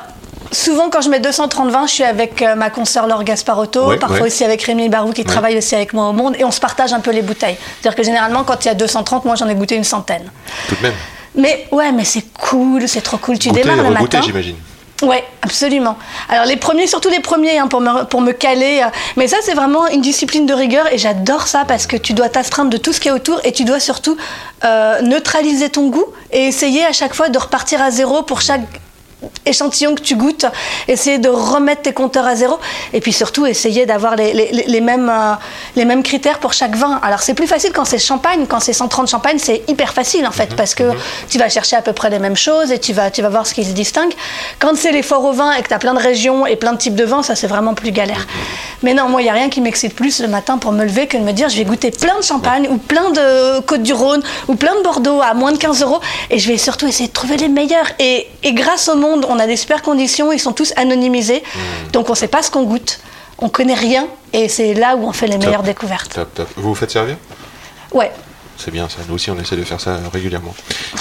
[0.52, 4.28] souvent quand je mets 230 vins, je suis avec euh, ma consoeur Laure Gasparotto, parfois
[4.28, 6.94] aussi avec Rémi Barou qui travaille aussi avec moi au monde, et on se partage
[6.94, 7.58] un peu les bouteilles.
[7.82, 10.30] C'est-à-dire que généralement, quand il y a 230, moi j'en ai goûté une centaine.
[10.68, 10.94] Tout de même.
[11.36, 13.40] Mais ouais, mais c'est cool, c'est trop cool.
[13.40, 14.22] Tu Goûter démarres le matin.
[14.22, 14.56] j'imagine.
[15.02, 15.98] Ouais, absolument.
[16.30, 18.82] Alors les premiers, surtout les premiers, hein, pour, me, pour me caler.
[18.84, 22.14] euh, mais ça, c'est vraiment une discipline de rigueur et j'adore ça parce que tu
[22.14, 24.16] dois t'astreindre de tout ce qui est autour et tu dois surtout
[24.64, 28.62] euh, neutraliser ton goût et essayer à chaque fois de repartir à zéro pour chaque
[29.46, 30.46] échantillon que tu goûtes,
[30.88, 32.60] essayer de remettre tes compteurs à zéro
[32.94, 35.34] et puis surtout essayer d'avoir les, les- les- les mêmes, euh,
[35.76, 37.00] les mêmes critères pour chaque vin.
[37.04, 40.32] Alors c'est plus facile quand c'est champagne, quand c'est 130 champagne, c'est hyper facile en
[40.32, 40.92] fait parce que
[41.30, 43.46] tu vas chercher à peu près les mêmes choses et tu vas, tu vas voir
[43.48, 44.14] ce qui se distingue.
[44.60, 46.74] Quand c'est les forts au vin et que tu as plein de régions et plein
[46.74, 48.26] de types de vins, ça c'est vraiment plus galère.
[48.84, 51.08] Mais non, moi il n'y a rien qui m'excite plus le matin pour me lever
[51.08, 53.94] que de me dire je vais goûter plein de champagne ou plein de Côte du
[53.94, 57.08] Rhône ou plein de Bordeaux à moins de 15 euros et je vais surtout essayer
[57.08, 57.88] de trouver les meilleurs.
[58.00, 61.44] Et, et grâce au monde, on a des super conditions, ils sont tous anonymisés,
[61.92, 63.00] donc on ne sait pas ce qu'on goûte,
[63.38, 65.46] on connaît rien et c'est là où on fait les Top.
[65.46, 66.14] meilleures découvertes.
[66.14, 66.50] Top, top.
[66.56, 67.18] Vous vous faites servir?
[67.92, 68.12] Ouais.
[68.58, 70.54] C'est bien ça, nous aussi on essaie de faire ça régulièrement.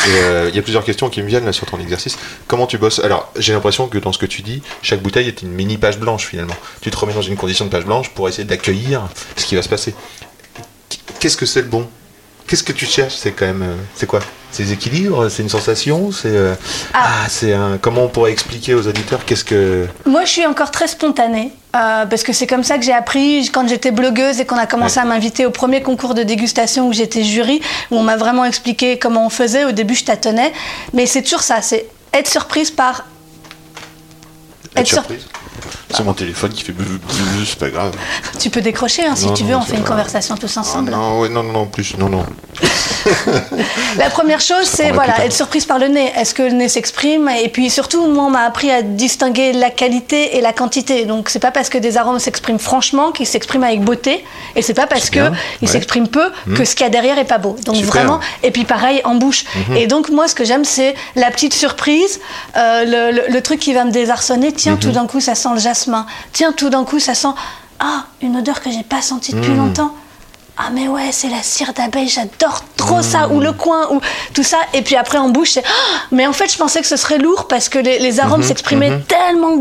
[0.08, 2.16] Euh, il y a plusieurs questions qui me viennent là sur ton exercice.
[2.46, 3.00] Comment tu bosses?
[3.00, 5.98] Alors j'ai l'impression que dans ce que tu dis, chaque bouteille est une mini page
[5.98, 6.56] blanche finalement.
[6.80, 9.02] Tu te remets dans une condition de page blanche pour essayer d'accueillir
[9.36, 9.94] ce qui va se passer.
[11.18, 11.86] Qu'est-ce que c'est le bon?
[12.50, 13.62] Qu'est-ce que tu cherches C'est quand même.
[13.62, 14.18] euh, c'est quoi
[14.50, 16.26] C'est des équilibres C'est une sensation C'est.
[16.34, 16.54] euh,
[16.92, 16.98] Ah.
[17.24, 17.78] ah, c'est un.
[17.80, 19.86] Comment on pourrait expliquer aux auditeurs qu'est-ce que.
[20.04, 23.48] Moi, je suis encore très spontanée, euh, parce que c'est comme ça que j'ai appris
[23.54, 25.06] quand j'étais blogueuse et qu'on a commencé Ouais.
[25.06, 28.98] à m'inviter au premier concours de dégustation où j'étais jury, où on m'a vraiment expliqué
[28.98, 29.64] comment on faisait.
[29.64, 30.52] Au début, je tâtonnais,
[30.92, 33.04] mais c'est toujours ça, c'est être surprise par...
[34.76, 35.26] Être sur- surprise
[35.92, 36.74] C'est mon téléphone qui fait.
[37.44, 37.92] C'est pas grave.
[38.38, 40.60] Tu peux décrocher hein, si Non, tu non, veux, on fait une conversation tous Ah,
[40.60, 40.92] ensemble.
[40.92, 41.96] non, ouais, non, non, non, plus.
[41.98, 42.24] Non, non.
[43.98, 46.12] La première chose, c'est voilà, être surprise par le nez.
[46.16, 47.28] Est-ce que le nez s'exprime?
[47.42, 51.04] Et puis surtout, moi, on m'a appris à distinguer la qualité et la quantité.
[51.06, 54.24] Donc, c'est pas parce que des arômes s'expriment franchement qu'ils s'expriment avec beauté,
[54.56, 55.68] et c'est pas parce C'est bien, que ils ouais.
[55.68, 55.72] Mmh.
[55.72, 57.56] s'expriment peu que ce qu'il y a derrière est pas beau.
[57.64, 57.86] Donc Super.
[57.86, 57.88] Mmh.
[58.06, 58.20] vraiment.
[58.42, 59.44] Et puis pareil en bouche.
[59.76, 62.20] Et donc moi, ce que j'aime, c'est la petite surprise,
[62.56, 64.52] euh, le, le- le truc qui va me désarçonner.
[64.52, 64.78] Tiens, Mmh.
[64.78, 66.06] tout d'un coup, ça sent le jasmin.
[66.32, 67.34] Tiens, tout d'un coup, ça sent
[67.80, 69.56] ah une odeur que j'ai pas sentie depuis Mmh.
[69.56, 69.94] longtemps.
[70.62, 74.00] Ah mais ouais, c'est la cire d'abeille, j'adore trop ça, ou le coin, ou
[74.34, 74.58] tout ça.
[74.74, 77.18] Et puis après en bouche, c'est Ah mais en fait je pensais que ce serait
[77.18, 78.20] lourd parce que les, les Mmh.
[78.20, 79.56] arômes s'exprimaient tellement,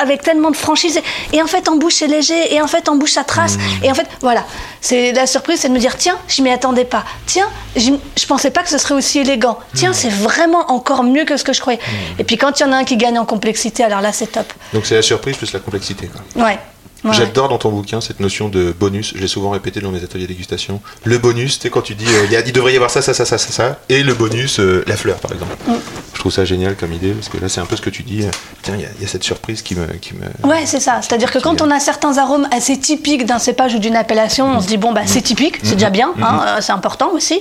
[0.00, 1.00] avec tellement de franchise.
[1.32, 3.56] Et en fait en bouche c'est léger, et en fait en bouche ça trace.
[3.56, 3.84] Mmh.
[3.84, 4.44] Et en fait voilà,
[4.80, 7.04] c'est la surprise, c'est de me dire tiens, je m'y attendais pas.
[7.26, 9.58] Tiens, je pensais pas que ce serait aussi élégant.
[9.74, 11.80] Tiens, c'est vraiment encore mieux que ce que je croyais.
[12.18, 14.26] Et puis quand il y en a un qui gagne en complexité, alors là c'est
[14.26, 14.52] top.
[14.74, 16.08] Donc c'est la surprise plus la complexité.
[16.08, 16.44] Quoi.
[16.44, 16.58] Ouais.
[17.04, 17.12] Ouais.
[17.12, 19.12] J'adore dans ton bouquin cette notion de bonus.
[19.16, 20.80] J'ai souvent répété dans mes ateliers dégustation.
[21.04, 23.02] Le bonus, sais, quand tu dis euh, il y a- il devrait y avoir ça,
[23.02, 25.54] ça, ça, ça, ça, ça, et le bonus, euh, la fleur par exemple.
[25.68, 25.72] Mm.
[26.14, 28.02] Je trouve ça génial comme idée parce que là c'est un peu ce que tu
[28.02, 28.22] dis.
[28.24, 28.30] euh,
[28.62, 29.86] Tiens, il y, a- il y a cette surprise qui me.
[30.00, 30.48] Qui me...
[30.48, 31.00] Ouais, c'est ça.
[31.02, 34.60] C'est-à-dire que quand on a certains arômes assez typiques d'un cépage ou d'une appellation, on
[34.60, 37.40] se dit bon bah c'est typique, c'est déjà bien, hein, euh, c'est important aussi.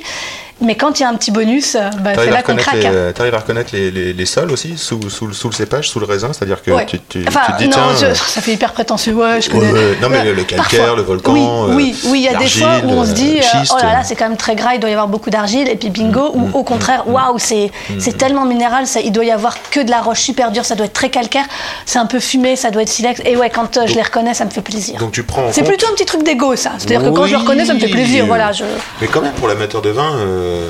[0.62, 2.76] Mais quand il y a un petit bonus, euh, bah, c'est là qu'on craque.
[2.86, 5.90] euh, t'arrives à reconnaître les, les- les sols aussi, sous, sous, le- sous le cépage,
[5.90, 6.86] sous le raisin C'est-à-dire que Ouais.
[6.86, 7.96] tu, tu- enfin, tu te dis, non, tiens.
[8.00, 9.14] je- euh, ça fait hyper prétentieux.
[9.14, 9.72] Ouais, je connais.
[10.02, 10.96] Non, mais Ouais, le- calcaire, parfois.
[10.96, 13.40] le volcan, Oui, euh, oui, oui, il y a des fois où on se dit,
[13.72, 15.76] oh là là, c'est quand même très gras, il doit y avoir beaucoup d'argile, et
[15.76, 19.32] puis bingo, Mm, ou au contraire, waouh, c'est c'est tellement minéral, ça, il doit y
[19.32, 21.46] avoir que de la roche super dure, ça doit être très calcaire,
[21.86, 23.22] c'est un peu fumé, ça doit être silex.
[23.26, 25.00] Et ouais, quand je les reconnais, ça me fait plaisir.
[25.00, 26.72] Donc tu prends en C'est plutôt un petit truc d'ego, ça.
[26.78, 28.26] C'est-à-dire que quand je le reconnais, ça me fait plaisir.
[28.28, 28.64] Voilà, je...
[29.02, 30.12] Mais quand même, pour l'amateur de vin,
[30.44, 30.70] euh,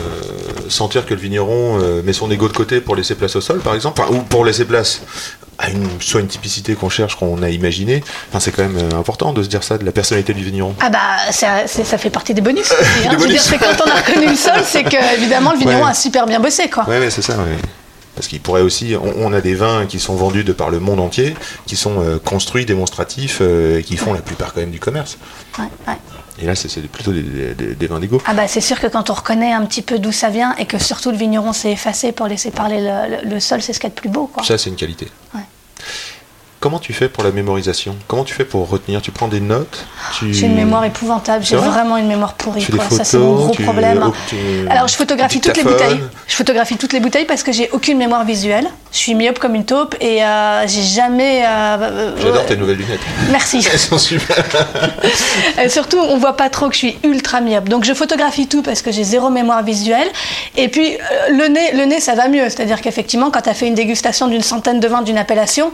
[0.69, 3.59] sentir que le vigneron euh, met son ego de côté pour laisser place au sol,
[3.59, 5.01] par exemple, enfin, ou pour laisser place
[5.59, 8.97] à une, soit une typicité qu'on cherche, qu'on a imaginé, enfin, c'est quand même euh,
[8.97, 10.73] important de se dire ça de la personnalité du vigneron.
[10.79, 11.65] Ah bah, ça,
[11.97, 13.07] fait partie des bonus aussi.
[13.07, 13.11] hein.
[13.11, 13.41] Des bonus.
[13.41, 15.89] c'est quand on a reconnu le sol, c'est que évidemment le vigneron Ouais.
[15.91, 16.87] a super bien bossé, quoi.
[16.87, 17.33] Ouais, ouais, c'est ça.
[17.37, 17.57] ouais.
[18.15, 20.79] Parce qu'il pourrait aussi, on, on a des vins qui sont vendus de par le
[20.79, 21.33] monde entier,
[21.65, 25.17] qui sont euh, construits, démonstratifs, et qui font la plupart quand même du commerce.
[25.59, 25.65] Ouais.
[26.39, 28.21] Et là, c'est plutôt des, des- des vins d'égo.
[28.25, 30.65] Ah bah c'est sûr que quand on reconnaît un petit peu d'où ça vient et
[30.65, 33.79] que surtout le vigneron s'est effacé pour laisser parler le, le- le sol, c'est ce
[33.79, 34.43] qu'il y a de plus beau, quoi.
[34.43, 35.07] Ça, c'est une qualité.
[35.35, 35.41] Ouais.
[36.63, 37.93] Comment tu fais pour la mémorisation?
[38.07, 39.01] Comment tu fais pour retenir?
[39.01, 39.85] Tu prends des notes?
[40.17, 40.33] Tu...
[40.33, 41.67] J'ai une mémoire épouvantable, j'ai vrai?
[41.67, 42.61] vraiment une mémoire pourrie.
[42.61, 42.85] Tu fais des quoi.
[42.87, 44.09] photos, ça, c'est mon gros tu- problème.
[44.29, 44.37] tu-
[44.69, 45.99] Alors, je photographie toutes les bouteilles.
[46.25, 48.65] Je photographie toutes les bouteilles parce que j'ai aucune mémoire visuelle.
[48.93, 51.43] Je suis myope comme une taupe et euh, j'ai jamais.
[51.45, 53.01] euh, euh, J'adore tes nouvelles lunettes.
[53.29, 53.57] Merci.
[53.73, 54.37] Elles sont super.
[55.61, 57.67] Et surtout, on voit pas trop que je suis ultra myope.
[57.67, 60.07] Donc, je photographie tout parce que j'ai zéro mémoire visuelle.
[60.55, 60.97] Et puis,
[61.29, 62.43] le nez, le nez, ça va mieux.
[62.49, 65.71] C'est-à-dire qu'effectivement, quand tu as fait une dégustation d'une centaine de vins d'une appellation,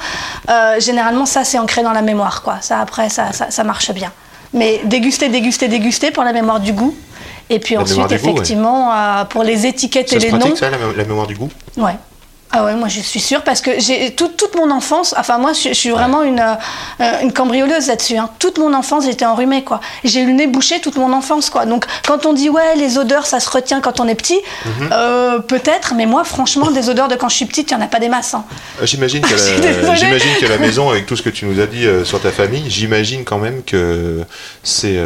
[0.50, 2.42] euh, généralement, ça, c'est ancré dans la mémoire.
[2.42, 2.58] Quoi.
[2.62, 4.12] Ça, après, ça, ça, ça marche bien.
[4.54, 6.96] Mais déguster, déguster, déguster pour la mémoire du goût.
[7.52, 8.16] Et puis La ensuite, du goût, ouais.
[8.34, 10.56] effectivement, euh, pour les étiquettes Ça et les noms.
[10.56, 11.50] ça, la, mé- la mémoire du goût?
[11.78, 11.96] Ouais.
[12.52, 15.54] Ah ouais, moi je suis sûre parce que j'ai toute, toute mon enfance, enfin moi
[15.54, 16.40] je, je suis vraiment une,
[17.00, 18.18] euh, une cambrioleuse là-dessus.
[18.18, 18.28] hein.
[18.40, 19.82] Toute mon enfance j'étais enrhumée quoi.
[20.04, 21.68] J'ai eu le nez bouché toute mon enfance quoi.
[21.68, 24.90] Donc quand on dit ouais les odeurs ça se retient quand on est petit, Mhm.
[24.92, 27.82] euh, peut-être, mais moi franchement des odeurs de quand je suis petite il y en
[27.82, 28.34] a pas des masses.
[28.34, 28.44] hein.
[28.82, 29.24] Euh, J'imagine
[30.38, 33.24] suis la- maison, avec tout ce que tu nous as dit sur ta famille, j'imagine
[33.26, 34.22] quand même que
[34.64, 34.98] c'est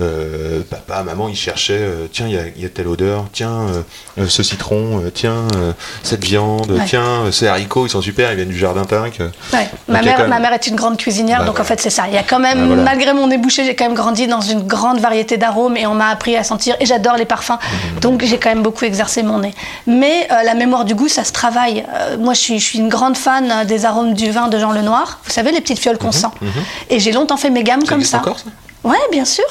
[0.00, 3.26] euh, papa, maman, ils cherchaient, euh, tiens, il y a, il y a telle odeur,
[3.32, 3.66] tiens,
[4.18, 5.46] euh, ce citron, tiens,
[6.02, 6.84] cette viande, Ouais.
[6.86, 9.18] tiens, ces haricots, ils sont super, ils viennent du jardin Tinc.
[9.52, 9.68] Ouais.
[9.88, 12.04] Ma, mère, même- ma mère est une grande cuisinière, Bah, donc en fait c'est ça.
[12.08, 12.82] Il y a quand même, Bah, voilà.
[12.82, 15.94] malgré mon nez bouché, j'ai quand même grandi dans une grande variété d'arômes et on
[15.94, 16.74] m'a appris à sentir.
[16.80, 18.00] Et j'adore les parfums, Mmh.
[18.00, 19.54] donc j'ai quand même beaucoup exercé mon nez.
[19.86, 21.84] Mais la mémoire du goût, ça se travaille.
[22.18, 25.20] Moi, je suis, je suis une grande fan des arômes du vin de Jean Lenoir.
[25.24, 26.26] Vous savez, les petites fioles qu'on sent.
[26.90, 28.16] Et j'ai longtemps fait mes gammes Mmh, Ça comme ça.
[28.18, 28.46] encore, ça?
[28.84, 29.44] Ouais, bien sûr.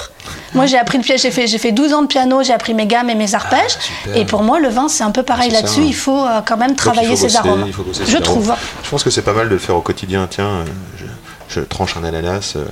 [0.54, 1.22] Moi, j'ai appris le piège.
[1.24, 2.44] J'ai fait, j'ai fait 12 ans de piano.
[2.44, 3.76] J'ai appris mes gammes et mes arpèges.
[3.78, 4.18] Ah, super.
[4.18, 5.82] et pour moi, le vin, c'est un peu pareil là-dessus.
[5.84, 7.64] Il faut euh, quand même travailler ses arômes.
[7.66, 8.52] il faut bosser Je trouve.
[8.52, 8.62] arômes.
[8.84, 10.28] Je pense que c'est pas mal de le faire au quotidien.
[10.30, 10.66] Tiens, euh,
[11.00, 11.06] je,
[11.50, 12.54] je tranche un ananas.
[12.56, 12.66] euh,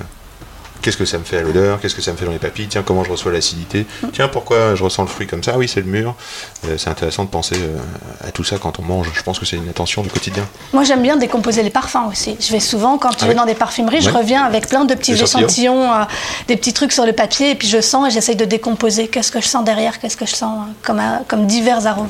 [0.82, 1.80] Qu'est-ce que ça me fait à l'odeur?
[1.80, 2.66] Qu'est-ce que ça me fait dans les papilles?
[2.68, 3.86] Tiens, comment je reçois l'acidité?
[4.12, 5.56] Tiens, pourquoi je ressens le fruit comme ça?
[5.56, 6.14] Oui, c'est le mûr.
[6.66, 7.78] Euh, c'est intéressant de penser euh,
[8.28, 9.08] à tout ça quand on mange.
[9.14, 10.44] Je pense que c'est une attention du quotidien.
[10.72, 12.36] Moi, j'aime bien décomposer les parfums aussi.
[12.40, 14.94] Je vais souvent, quand je Ah vais dans des parfumeries, je reviens avec plein de
[14.94, 15.92] petits Échantillons.
[15.92, 16.04] euh,
[16.48, 19.06] des petits trucs sur le papier, et puis je sens et j'essaye de décomposer.
[19.06, 20.00] Qu'est-ce que je sens derrière?
[20.00, 22.08] Qu'est-ce que je sens euh, comme, comme divers arômes?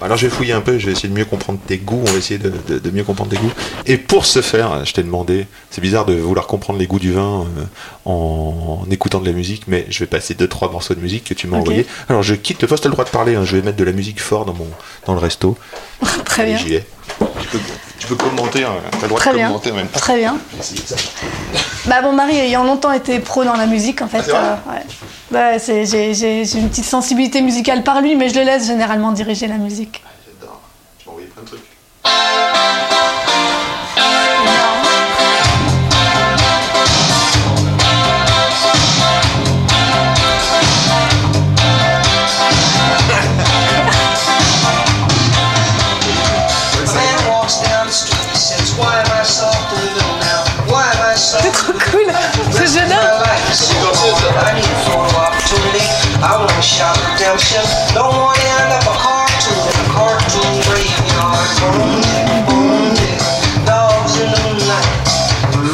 [0.00, 2.10] Alors je vais fouiller un peu, je vais essayer de mieux comprendre tes goûts, on
[2.10, 3.52] va essayer de, de- de mieux comprendre tes goûts.
[3.86, 7.12] Et pour ce faire, je t'ai demandé, c'est bizarre de vouloir comprendre les goûts du
[7.12, 7.64] vin euh,
[8.04, 11.34] en, écoutant de la musique, mais je vais passer deux trois morceaux de musique que
[11.34, 11.62] tu m'as Ok.
[11.62, 11.86] envoyés.
[12.08, 13.84] Alors je quitte le poste, t'as le droit de parler, hein, je vais mettre de
[13.84, 14.66] la musique fort dans, mon,
[15.06, 15.56] dans le resto.
[16.24, 16.60] Très Allez, bien.
[16.62, 16.84] j'y vais.
[17.40, 17.58] Tu peux,
[17.98, 19.46] tu peux commenter, hein, t'as le droit Très de bien.
[19.48, 20.00] commenter en même temps.
[20.00, 20.36] Très bien.
[20.60, 20.96] Ça.
[21.86, 24.82] Bah, mon mari ayant longtemps été pro dans la musique, en fait, Ah, euh, ouais.
[25.30, 28.66] Bah, c'est- j'ai j'ai- j'ai une petite sensibilité musicale par lui, mais je le laisse
[28.66, 30.02] généralement diriger la musique.
[57.52, 57.94] Redemption.
[57.94, 61.48] Don't want to end up a cartoon in a cartoon graveyard.
[61.60, 63.20] Boom, tick, boom, tick.
[63.66, 64.88] Dogs in the night.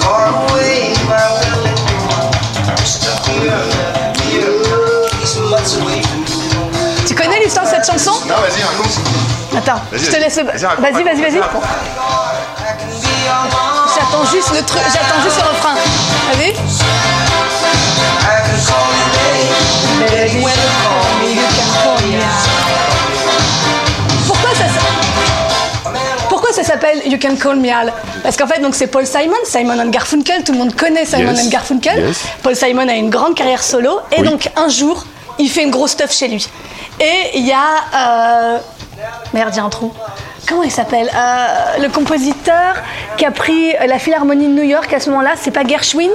[0.02, 1.78] Far away, my willing
[2.10, 2.30] one.
[2.66, 3.62] I'm stuck here,
[4.26, 4.58] here.
[5.20, 7.06] These months away from you.
[7.06, 8.12] Tu connais l'histoire de cette chanson?
[8.26, 8.98] Non, vas-y, raconte.
[9.56, 10.20] Attends, Vas-y, je te vas-y.
[10.20, 10.38] laisse.
[10.38, 11.40] Vas-y, Vas-y, vas-y, vas-y.
[13.94, 15.74] J'attends juste le truc, j'attends juste le refrain.
[16.28, 16.54] Vas-y.
[19.98, 20.54] Baby, when
[24.26, 25.92] Pourquoi ça, s-
[26.28, 27.92] pourquoi ça s'appelle You Can Call Me Al?
[28.22, 31.32] Parce qu'en fait, donc c'est Paul Simon, Simon and Garfunkel, tout le monde connaît Simon
[31.32, 31.46] Yes.
[31.46, 31.98] and Garfunkel.
[32.08, 32.18] Yes.
[32.42, 34.28] Paul Simon a une grande carrière solo et Oui.
[34.28, 35.04] donc un jour,
[35.38, 36.46] il fait une grosse stuff chez lui.
[37.00, 37.56] Et il y a.
[37.94, 38.58] euh,
[39.32, 39.92] Merde, j'ai un trou.
[40.48, 41.10] Comment il s'appelle?
[41.14, 42.74] Euh, Le compositeur
[43.16, 46.10] qui a pris la Philharmonie de New York à ce moment-là, c'est pas Gershwin,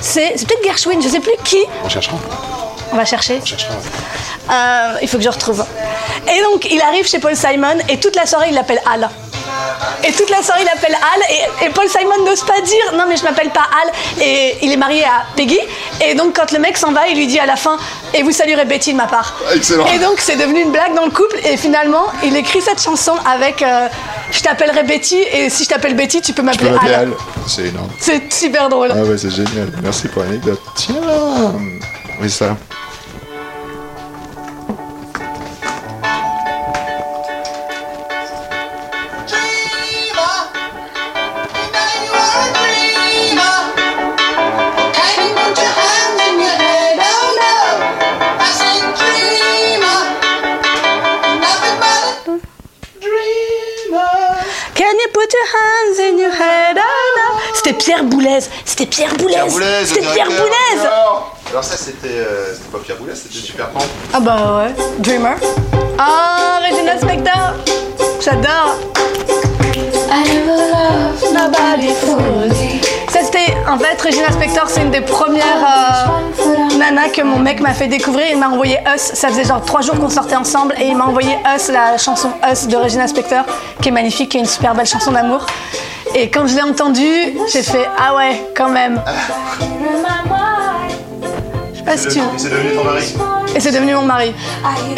[0.00, 1.58] c'est c'est peut-être Gershwin, je sais plus qui.
[1.84, 2.16] On cherchera.
[2.92, 3.40] On va chercher.
[3.42, 3.74] On cherchera.
[4.50, 5.64] Euh, il faut que je retrouve.
[6.28, 9.08] Et donc, il arrive chez Paul Simon et toute la soirée, il l'appelle Al.
[10.06, 13.04] Et toute la soirée, il appelle Al et, et Paul Simon n'ose pas dire non,
[13.08, 14.22] mais je m'appelle pas Al.
[14.22, 15.58] Et il est marié à Peggy.
[16.04, 17.78] Et donc, quand le mec s'en va, il lui dit à la fin
[18.12, 19.34] et vous saluerez Betty de ma part.
[19.54, 19.86] Excellent.
[19.86, 21.38] Et donc, c'est devenu une blague dans le couple.
[21.44, 23.88] Et finalement, il écrit cette chanson avec euh,
[24.30, 27.00] je t'appellerai Betty et si je t'appelle Betty, tu peux Tu m'appeler peux m'appeler Al.
[27.08, 27.12] Al.
[27.46, 27.88] C'est énorme.
[27.98, 28.92] C'est super drôle.
[28.92, 29.70] Ah ouais, c'est génial.
[29.82, 30.60] Merci pour l'anecdote.
[30.74, 30.94] Tiens
[32.20, 32.56] Oui, ça.
[57.64, 58.40] C'était Pierre Boulez.
[58.66, 59.36] C'était Pierre Boulez.
[59.86, 60.86] C'était Pierre Boulez.
[61.50, 63.80] Alors, ça, c'était euh, c'était pas Pierre Boulez, c'était Super Pan.
[64.12, 64.84] Ah bah ouais.
[64.98, 65.36] Dreamer.
[65.98, 67.54] Ah, Regina Spector.
[68.22, 68.76] J'adore.
[70.10, 72.73] I never loved nobody fully.
[73.66, 77.88] En fait, Regina Spector, c'est une des premières euh, nanas que mon mec m'a fait
[77.88, 78.26] découvrir.
[78.30, 79.00] Il m'a envoyé Us.
[79.00, 82.30] Ça faisait genre trois jours qu'on sortait ensemble et il m'a envoyé Us, la chanson
[82.50, 83.44] Us de Regina Spector,
[83.80, 85.46] qui est magnifique, qui est une super belle chanson d'amour.
[86.14, 89.00] Et quand je l'ai entendue, j'ai fait ah ouais, quand même.
[91.72, 92.20] Je sais pas si tu.
[92.36, 93.14] C'est devenu ton mari
[93.56, 94.34] Et c'est devenu mon mari.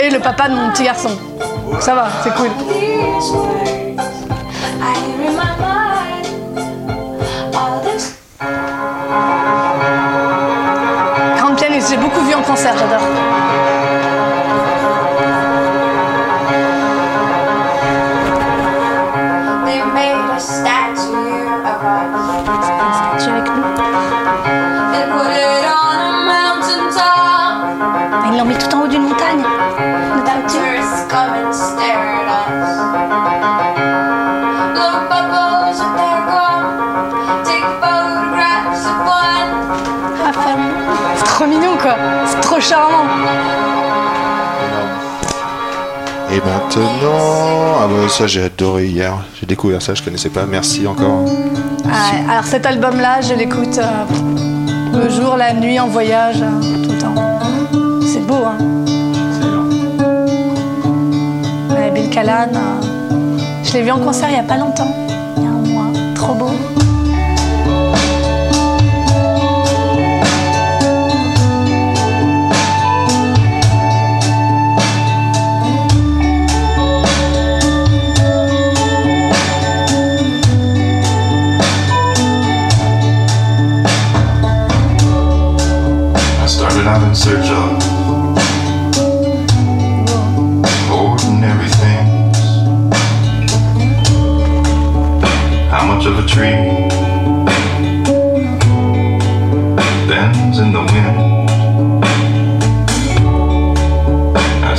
[0.01, 1.11] Et le papa de mon petit garçon.
[1.81, 2.51] Ça va, c'est cool.
[46.47, 49.13] Maintenant, ah bah ça j'ai adoré hier.
[49.39, 50.47] J'ai découvert ça, je connaissais pas.
[50.47, 51.25] Merci encore.
[51.25, 56.93] Ouais, alors cet album-là, je l'écoute euh, le jour, la nuit, en voyage, euh, tout
[56.93, 57.15] le temps.
[58.03, 58.59] C'est beau, hein.
[61.71, 64.91] Ouais, Bill Callan, euh, je l'ai vu en concert il y a pas longtemps,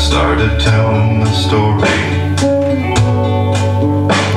[0.08, 1.82] started telling the story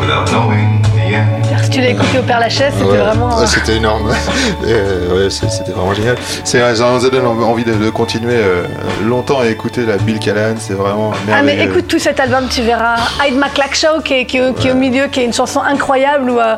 [0.00, 1.46] without knowing the end.
[1.62, 3.28] Si tu l'as écouté au Père Lachaise, c'était Ouais, vraiment.
[3.36, 4.10] ouais, euh, c'était énorme.
[4.66, 6.16] Euh, ouais, c'est- c'était vraiment génial.
[6.44, 8.64] C'est ça nous donne envie de, de continuer euh,
[9.04, 10.54] longtemps à écouter la Bill Callan.
[10.58, 11.70] C'est vraiment Ah mais merveilleux.
[11.70, 14.68] écoute tout cet album, tu verras Hide My Clack Show qui est, qui est- qui
[14.68, 16.56] est au milieu, qui est une chanson incroyable où euh,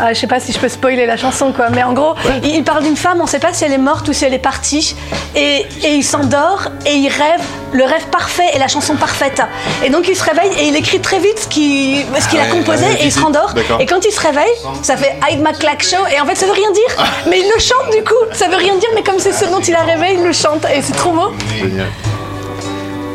[0.00, 2.56] euh, je sais pas si je peux spoiler la chanson quoi, mais en gros il,
[2.56, 4.38] il parle d'une femme, on sait pas si elle est morte ou si elle est
[4.38, 4.94] partie,
[5.34, 7.40] et, et il s'endort et il rêve
[7.72, 9.40] le rêve parfait et la chanson parfaite.
[9.82, 12.50] Et donc il se réveille et il écrit très vite ce qu'il Ah a ouais,
[12.50, 13.54] composé ouais, et il se rendort.
[13.80, 14.52] Et quand il se réveille,
[14.82, 17.46] ça fait Hide My Clack Show et en fait ça veut rien dire, mais il
[17.54, 18.14] le chante du coup.
[18.32, 20.66] Ça veut rien dire, mais comme c'est ce dont il a rêvé, il le chante
[20.74, 21.32] et c'est trop beau.
[21.58, 21.86] Génial.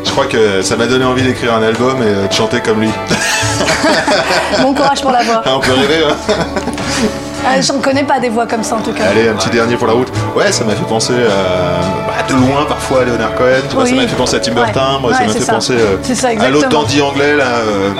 [0.04, 2.90] Je crois que ça m'a donné envie d'écrire un album et de chanter comme lui.
[4.62, 5.42] Bon courage pour la voix.
[5.44, 6.14] Ah, on peut rêver, hein
[7.46, 9.04] Ah, J'en connais pas des voix comme ça en tout cas.
[9.10, 10.08] Allez, un petit dernier pour la route.
[10.36, 13.60] Ouais, ça m'a fait penser à, bah, de loin parfois à Leonard Cohen.
[13.68, 13.90] Tu vois, Oui.
[13.90, 14.82] ça m'a fait penser à Tim Burton.
[14.96, 15.00] Ouais.
[15.00, 15.52] Moi, ça m'a fait ça.
[15.54, 17.44] penser euh, ça, à l'autre dandy anglais là.
[17.44, 17.90] euh,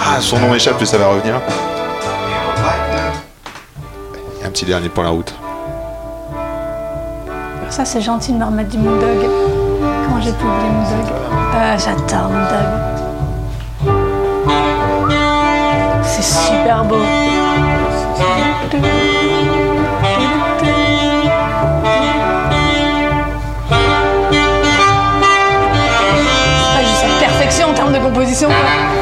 [0.00, 1.34] Ah, son nom m'échappe, mais ça va revenir.
[4.44, 5.34] Un petit dernier pour la route.
[7.70, 9.28] Ça c'est gentil de me remettre du Moondog.
[10.04, 11.12] Comment j'ai pu oublier Moondog?
[11.54, 12.95] Ah, J'adore Moondog.
[16.16, 16.96] c'est super beau.
[26.74, 28.48] C'est juste la perfection en termes de composition.
[28.48, 28.95] Quoi.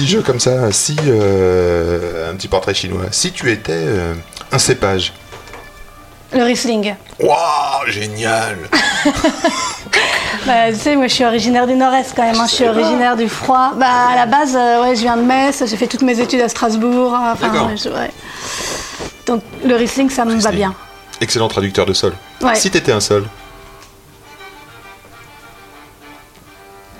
[0.00, 4.14] Petit jeu comme ça, si euh, un petit portrait chinois, si tu étais euh,
[4.50, 5.12] un cépage.
[6.32, 6.94] Le Riesling.
[7.18, 8.56] Waouh, génial
[10.46, 13.14] Bah, tu sais, moi je suis originaire du Nord-Est quand même, hein, je suis originaire
[13.14, 13.72] du froid.
[13.76, 16.40] Bah, à la base, euh, ouais, je viens de Metz, j'ai fait toutes mes études
[16.40, 17.14] à Strasbourg.
[17.14, 17.66] hein, Enfin, D'accord.
[17.68, 18.10] ouais, je- ouais.
[19.26, 20.74] Donc le Riesling, ça me va bien.
[21.20, 22.14] Excellent traducteur de sol.
[22.40, 22.54] Ouais.
[22.54, 23.26] Si t'étais un sol.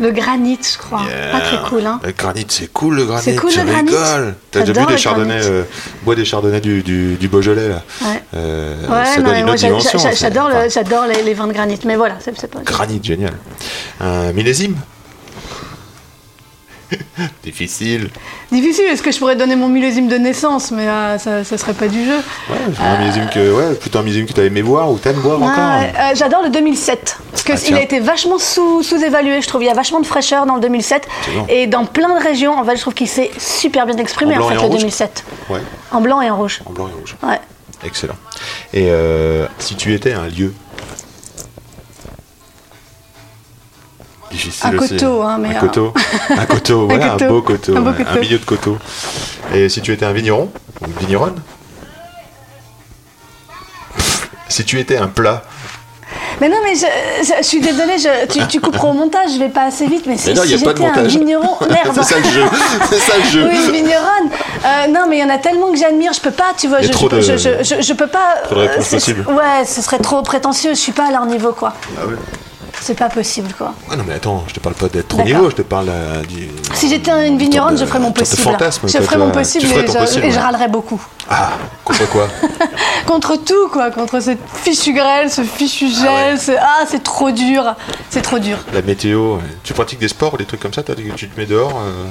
[0.00, 1.02] Le granit, je crois.
[1.30, 2.00] Pas très cool, hein.
[2.02, 3.22] Le granit, c'est cool le granit.
[3.22, 3.90] C'est cool, tu le granit.
[3.90, 4.34] rigoles.
[4.50, 5.62] T'as déjà bu des chardonnays, euh,
[6.04, 7.82] bois des chardonnays du, du, du Beaujolais là.
[8.02, 8.22] Ouais.
[8.34, 9.98] Euh, Ouais, ça non, donne mais une autre dimension.
[10.14, 12.60] j'adore le- enfin, j'adore les, les vins de granit, mais voilà, c'est c'est pas.
[12.64, 13.34] Granit, génial.
[14.00, 14.74] Un millésime?
[17.44, 18.10] Difficile.
[18.52, 21.74] Difficile, est-ce que je pourrais donner mon millésime de naissance, mais euh, ça, ça serait
[21.74, 22.16] pas du jeu.
[22.48, 25.42] Ouais, un millésime que, ouais, plutôt un millésime que t'as aimé boire ou t'aimes boire
[25.42, 25.54] encore.
[25.56, 29.48] Ah, euh, J'adore le 2007 parce que Ah, il a été vachement sous, sous-évalué, je
[29.48, 29.62] trouve.
[29.62, 31.46] Il y a vachement de fraîcheur dans le 2007 C'est bon.
[31.48, 32.58] et dans plein de régions.
[32.58, 34.78] En fait, je trouve qu'il s'est super bien exprimé En en, fait en le rouge
[34.80, 35.24] 2007.
[35.50, 35.60] Ouais,
[35.92, 36.60] En blanc et en rouge.
[36.66, 37.16] en blanc et rouge.
[37.22, 37.40] Ouais.
[37.84, 38.16] Excellent.
[38.74, 40.52] Et euh, si tu étais un lieu
[44.30, 44.88] Difficile Un aussi.
[44.96, 45.92] coteau, hein, mais un un- coteau,
[46.30, 47.28] un coteau, un, coteau.
[47.28, 48.20] beau coteau, Un beau ouais, coteau.
[48.20, 48.78] milieu de coteau.
[49.54, 50.50] Et si tu étais un vigneron
[50.80, 51.40] ou une vigneronne
[54.48, 55.42] Si tu étais un plat,
[56.40, 56.86] Mais non, mais je,
[57.22, 60.06] je- je suis désolée, je- tu, tu couperas au montage, je vais pas assez vite,
[60.06, 61.90] mais si, Mais non, si j'étais un vigneron, merde.
[61.94, 62.44] c'est ça le jeu,
[62.88, 63.48] c'est ça le jeu.
[63.48, 64.30] Oui, vigneronne.
[64.64, 66.80] Euh, non, mais il y en a tellement que j'admire, je peux pas, tu vois.
[66.82, 67.16] Je, trop de-
[67.94, 68.36] peux pas.
[68.44, 69.26] Trop de réponses c'est- possibles.
[69.28, 71.74] Ouais, ce serait trop prétentieux, je suis pas à leur niveau, quoi.
[72.00, 72.14] Ah ouais.
[72.82, 73.74] C'est pas possible, quoi.
[73.90, 75.26] Ah non mais attends, je te parle pas d'être au D'accord.
[75.32, 76.48] niveau, je te parle euh, du...
[76.72, 78.40] Si j'étais une vigneronne, je ferais mon possible.
[78.42, 81.00] fantasme, je ferais mon possible, et, je, possible, et je râlerais beaucoup.
[81.28, 81.50] Ah,
[81.84, 82.26] contre quoi
[83.06, 83.90] Contre tout, quoi.
[83.90, 86.40] Contre cette fichue grêle, ce fichu gel.
[86.40, 87.74] ce- Ah, c'est trop dur.
[88.08, 88.56] C'est trop dur.
[88.72, 91.46] La météo, tu pratiques des sports ou des trucs comme ça toi, Tu te mets
[91.46, 92.06] dehors euh,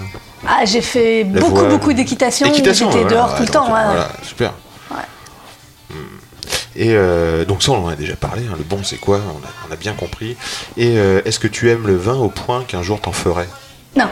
[0.48, 2.46] Ah, j'ai fait la beaucoup, beaucoup d'équitation.
[2.54, 3.66] J'étais voilà, dehors tout le temps.
[3.66, 3.86] ouais, ouais.
[3.88, 4.54] Voilà, super.
[5.90, 5.96] Hmm.
[6.76, 8.44] Et euh, donc ça, on en a déjà parlé.
[8.48, 9.22] hein, le bon, c'est quoi?
[9.70, 10.36] On a, bien compris.
[10.78, 13.48] Et euh, est-ce que tu aimes le vin au point qu'un jour t'en ferais?
[13.96, 14.10] Non.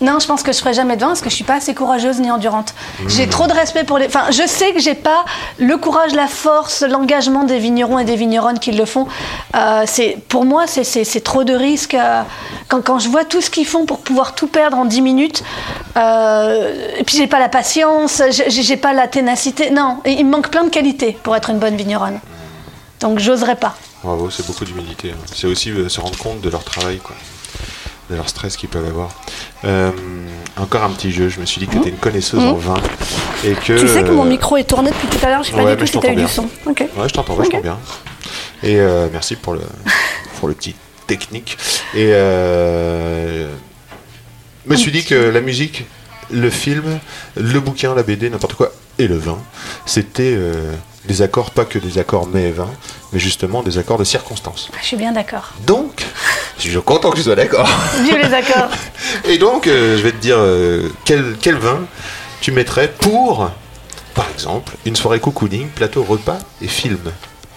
[0.00, 0.18] Non.
[0.18, 2.18] Je pense que je ferai jamais de vin parce que je suis pas assez courageuse
[2.20, 2.74] ni endurante.
[3.06, 4.06] J'ai trop de respect pour les.
[4.06, 5.24] Enfin, je sais que j'ai pas
[5.58, 9.06] le courage, la force, l'engagement des vignerons et des vigneronnes qui le font.
[9.56, 11.94] Euh, c'est pour moi, c'est- trop de risques.
[11.94, 12.22] euh,
[12.68, 15.42] quand, quand je vois tout ce qu'ils font pour pouvoir tout perdre en 10 minutes,
[15.96, 19.70] euh, et puis j'ai pas la patience, j'ai pas la ténacité.
[19.70, 22.20] Non, il me manque plein de qualités pour être une bonne vigneronne.
[23.00, 23.74] Donc j'oserais pas.
[24.02, 25.14] Bravo, c'est beaucoup d'humilité.
[25.34, 27.14] C'est aussi se rendre compte de leur travail, quoi.
[28.10, 29.10] De leur stress qu'ils peuvent avoir.
[29.64, 29.90] Euh,
[30.56, 31.28] encore un petit jeu.
[31.28, 32.76] Je me suis dit que tu étais une connaisseuse en vin
[33.44, 33.72] et que.
[33.72, 33.78] Mmh.
[33.78, 35.64] Tu sais que mon euh, micro est tourné depuis tout à l'heure, je sais pas
[35.64, 36.48] ouais, du tout je si eu t'entends du son.
[36.66, 37.62] Ouais, je t'entends vachement Ok.
[37.62, 37.78] bien.
[38.62, 39.62] Et euh, merci pour le,
[40.38, 40.74] pour le petit
[41.06, 41.58] technique.
[41.94, 43.50] Et euh,
[44.66, 45.84] je me suis dit que la musique,
[46.30, 46.98] le film,
[47.36, 49.38] le bouquin, la BD, n'importe quoi, et le vin,
[49.84, 50.38] c'était
[51.06, 52.70] des accords, pas que des accords mais et vin,
[53.12, 54.70] mais justement des accords de circonstance.
[54.80, 55.52] Je suis bien d'accord.
[55.66, 56.04] Donc,
[56.58, 57.68] je suis content que tu sois d'accord.
[58.02, 58.70] Vieux les accords.
[59.24, 61.80] Et donc, euh, je vais te dire euh, quel, quel vin
[62.40, 63.50] tu mettrais pour,
[64.14, 67.10] par exemple, une soirée cocooning, plateau repas et film.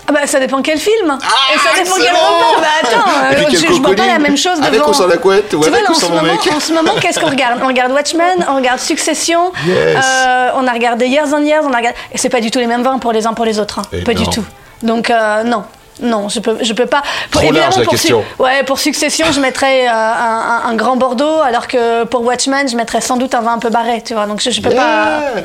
[0.10, 1.18] Ah bah ça dépend quel film.
[1.54, 2.62] et ça dépend quel repas.
[2.62, 4.68] Bah attends, Ah, euh, je, je bois pas la même chose devant.
[4.68, 6.40] Avec ou sans la couette ou Tu vois, avec là, ou en, ce moment, mec
[6.56, 7.60] en ce moment, qu'est-ce qu'on regarde?
[7.62, 9.98] On regarde Watchmen, on regarde Succession, Yes.
[10.04, 11.98] euh, on a regardé Years and Years, on a regardé...
[12.14, 13.80] Et c'est pas du tout les mêmes vins pour les uns pour les autres.
[13.80, 13.98] hein.
[14.06, 14.46] Pas du tout.
[14.82, 15.64] Donc euh, non.
[16.02, 17.02] Non, je peux, je peux pas.
[17.32, 18.24] Trop large, évidemment, la pour question.
[18.40, 22.68] ouais, pour Succession, je mettrais euh, un, un- un grand Bordeaux, alors que pour Watchmen,
[22.70, 24.26] je mettrais sans doute un vin un peu barré, tu vois.
[24.26, 25.20] Donc je, je peux pas.
[25.34, 25.42] Yeah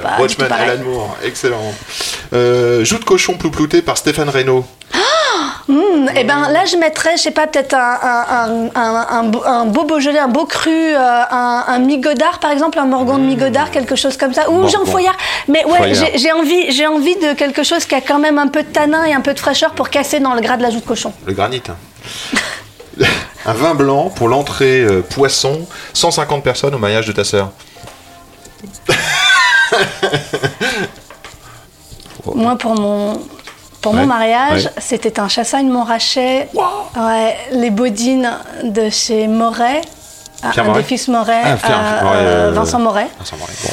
[0.49, 0.71] pareil.
[0.71, 1.75] Alan Moore, excellent.
[2.33, 4.65] Euh, Joue de cochon plouplouté par Stéphane Reynaud.
[5.69, 9.65] Mmh, et ben là, je mettrais, je sais pas, peut-être un, un, un, un, un
[9.67, 10.97] beau- Beaujolais, un beau cru, euh,
[11.31, 14.49] un, mi-godard, par exemple, un morgon de mi-godard, quelque chose comme ça.
[14.51, 14.69] Ou Morgon.
[14.69, 15.17] Jean Foyard.
[15.49, 18.63] Mais ouais, j'ai envie, j'ai envie de quelque chose qui a quand même un peu
[18.65, 20.81] de tanin et un peu de fraîcheur pour casser dans le gras de la joue
[20.81, 21.13] de cochon.
[21.27, 21.63] Le granit.
[21.69, 21.77] hein.
[23.47, 27.51] un vin blanc pour l'entrée euh, poisson, 150 personnes au mariage de ta sœur.
[32.35, 33.21] Moi, pour mon,
[33.83, 34.71] pour Ouais, mon mariage, ouais.
[34.79, 36.49] c'était un chassagne Montrachet.
[36.55, 38.31] Ouais, les bodines
[38.63, 39.83] de chez Moret.
[40.45, 43.07] un- des fils Moret, Ah, Pierre euh, Moret, euh, Vincent Moret.
[43.19, 43.71] Vincent Moret, bon.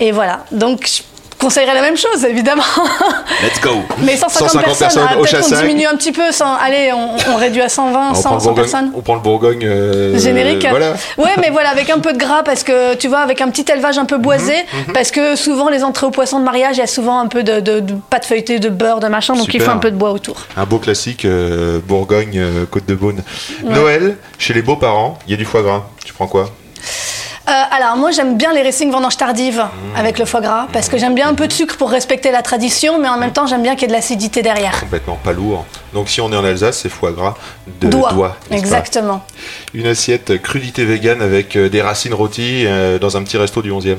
[0.00, 0.40] Et voilà.
[0.50, 1.02] Donc, je
[1.42, 2.62] conseillerais la même chose, évidemment.
[3.42, 6.22] Let's go Mais 150, personnes, ah, au peut-être qu'on diminue un petit peu.
[6.60, 8.92] Allez, on, on réduit à 120, On prend, 100, le 100 Bourgogne, personnes.
[8.94, 10.66] on prend le Bourgogne euh, Générique.
[10.68, 10.94] Voilà.
[11.18, 13.64] Ouais, mais voilà, avec un peu de gras, parce que tu vois, avec un petit
[13.70, 14.54] élevage un peu boisé,
[14.86, 17.26] Mhm, parce que souvent les entrées au poisson de mariage, il y a souvent un
[17.26, 19.90] peu de, de, de pâte feuilletée, de beurre, de machin, donc il faut un peu
[19.90, 20.46] de bois autour.
[20.56, 23.22] Un beau classique, euh, Bourgogne, euh, Côte de Beaune.
[23.64, 25.82] Noël, chez les beaux-parents, il y a du foie gras.
[26.04, 26.50] Tu prends quoi?
[27.48, 29.98] Euh, alors moi j'aime bien les racing vendanges tardives Mmh.
[29.98, 32.42] avec le foie gras parce que j'aime bien un peu de sucre pour respecter la
[32.42, 34.78] tradition mais en même temps j'aime bien qu'il y ait de l'acidité derrière.
[34.80, 35.64] Complètement pas lourd.
[35.92, 37.34] Donc si on est en Alsace, c'est foie gras
[37.80, 39.24] de Doigt, exactement.
[39.74, 43.70] Une assiette crudité vegan avec euh, des racines rôties euh, dans un petit resto du
[43.70, 43.96] 11e.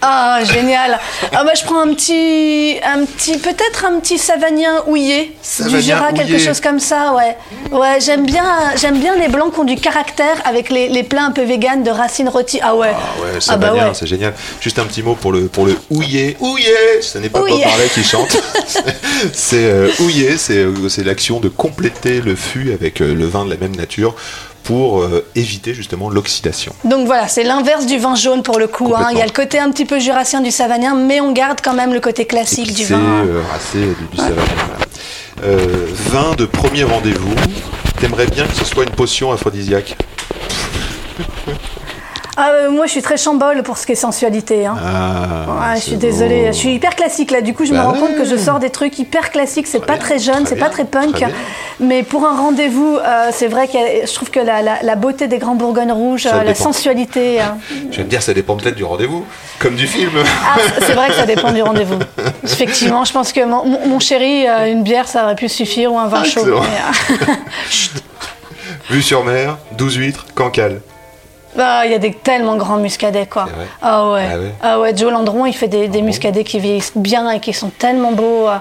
[0.00, 0.98] Ah génial.
[1.32, 5.36] Ah bah je prends un petit, un petit, peut-être un petit savagnin houillé
[5.68, 7.36] du Jura, quelque chose comme ça, ouais.
[7.72, 8.44] Ouais, j'aime bien,
[8.76, 11.82] j'aime bien les blancs qui ont du caractère avec les, les plats un peu vegan
[11.82, 12.60] de racines rôties.
[12.62, 12.92] Ah ouais.
[12.94, 13.90] Ah ouais, ça Ah bah ouais.
[13.92, 14.34] c'est génial.
[14.60, 16.36] Juste un petit mot pour le pour le houillé.
[16.38, 17.40] Houillé, ce n'est pas.
[17.40, 18.36] Bob Marley qui chante.
[19.32, 23.44] c'est euh, houillé, c'est euh, c'est l'action de compléter le fût avec euh, le vin
[23.44, 24.14] de la même nature
[24.68, 26.74] pour euh, éviter justement l'oxydation.
[26.84, 28.92] Donc voilà, c'est l'inverse du vin jaune pour le coup.
[28.94, 29.08] hein.
[29.12, 31.72] Il y a le côté un petit peu jurassien du savagnin, mais on garde quand
[31.72, 32.98] même le côté classique du vin.
[33.00, 34.42] euh, racé, du, du voilà.
[35.42, 37.34] Euh, vin de premier rendez-vous.
[37.98, 39.96] T'aimerais bien que ce soit une potion aphrodisiaque?
[42.40, 44.64] Ah, euh, moi, je suis très chambole pour ce qui est sensualité.
[44.64, 44.76] hein.
[44.80, 46.46] Ah, Ouais, je suis désolée, beau.
[46.52, 47.40] je suis hyper classique là.
[47.40, 47.98] Du coup, je Bah me rends ouais.
[47.98, 49.66] compte que je sors des trucs hyper classiques.
[49.66, 51.14] C'est pas bien, très jeune, c'est pas très punk.
[51.16, 51.26] très.
[51.80, 53.72] Mais pour un rendez-vous, euh, c'est vrai que
[54.06, 57.40] je trouve que la, la- la beauté des grands bourgognes rouges, euh, la sensualité.
[57.90, 59.24] Je vais me dire, ça dépend peut-être du rendez-vous,
[59.58, 60.12] comme du film.
[60.16, 61.98] Ah, c'est vrai que ça dépend du rendez-vous.
[62.44, 66.06] Effectivement, je pense que mon, mon- chéri, une bière, ça aurait pu suffire ou un
[66.06, 66.46] vin Ah, chaud.
[68.90, 70.80] Vue sur mer, 12 huîtres, Cancale.
[71.56, 73.46] Bah, Il y a des tellement grands muscadets, quoi.
[73.82, 74.26] Ah ouais.
[74.30, 74.52] Ah ouais.
[74.62, 77.70] Ah ouais, Joe Landron, il fait des, des muscadets qui vieillissent bien et qui sont
[77.70, 78.48] tellement beaux.
[78.48, 78.56] euh,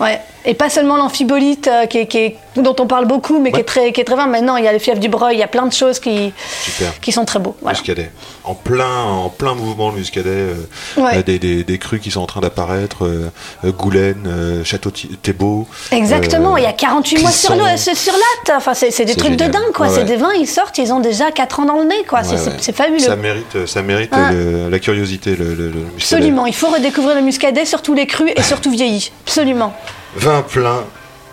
[0.00, 0.20] Ouais.
[0.44, 3.92] Et pas seulement l'amphibolite, euh, qui qui dont on parle beaucoup, mais qui est très,
[3.92, 4.26] qui est très fin.
[4.26, 6.32] Maintenant, il y a le fief du Breuil, il y a plein de choses qui,
[6.62, 6.98] Super.
[7.00, 7.54] qui sont très beaux.
[7.62, 7.78] Voilà.
[7.78, 8.10] Muscadet.
[8.44, 10.28] En plein, en plein mouvement, le Muscadet.
[10.30, 10.54] euh,
[10.96, 11.18] Ouais.
[11.18, 13.04] euh, des, des, des crus qui sont en train d'apparaître.
[13.04, 13.30] euh,
[13.64, 14.90] euh, Goulaine, Château
[15.22, 15.66] Thébault.
[15.92, 17.94] Exactement, il y a 48 mois sur, Clisson.
[17.94, 18.56] sur latte.
[18.56, 19.86] Enfin, c'est c'est des trucs de dingue, quoi.
[19.88, 22.22] Ouais, c'est des vins, ils sortent, ils ont déjà 4 ans dans le nez, quoi.
[22.24, 22.98] C'est- fabuleux.
[23.00, 25.94] Ça mérite, ça mérite le- la curiosité, le, le, le Muscadet.
[26.16, 29.10] Absolument, il faut redécouvrir le muscadet, surtout les crus et surtout vieillis.
[29.26, 29.72] Absolument.
[30.16, 30.84] Vin plein,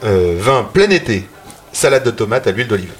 [0.04, 1.28] euh, vin plein été,
[1.72, 2.94] salade de tomates à l'huile d'olive.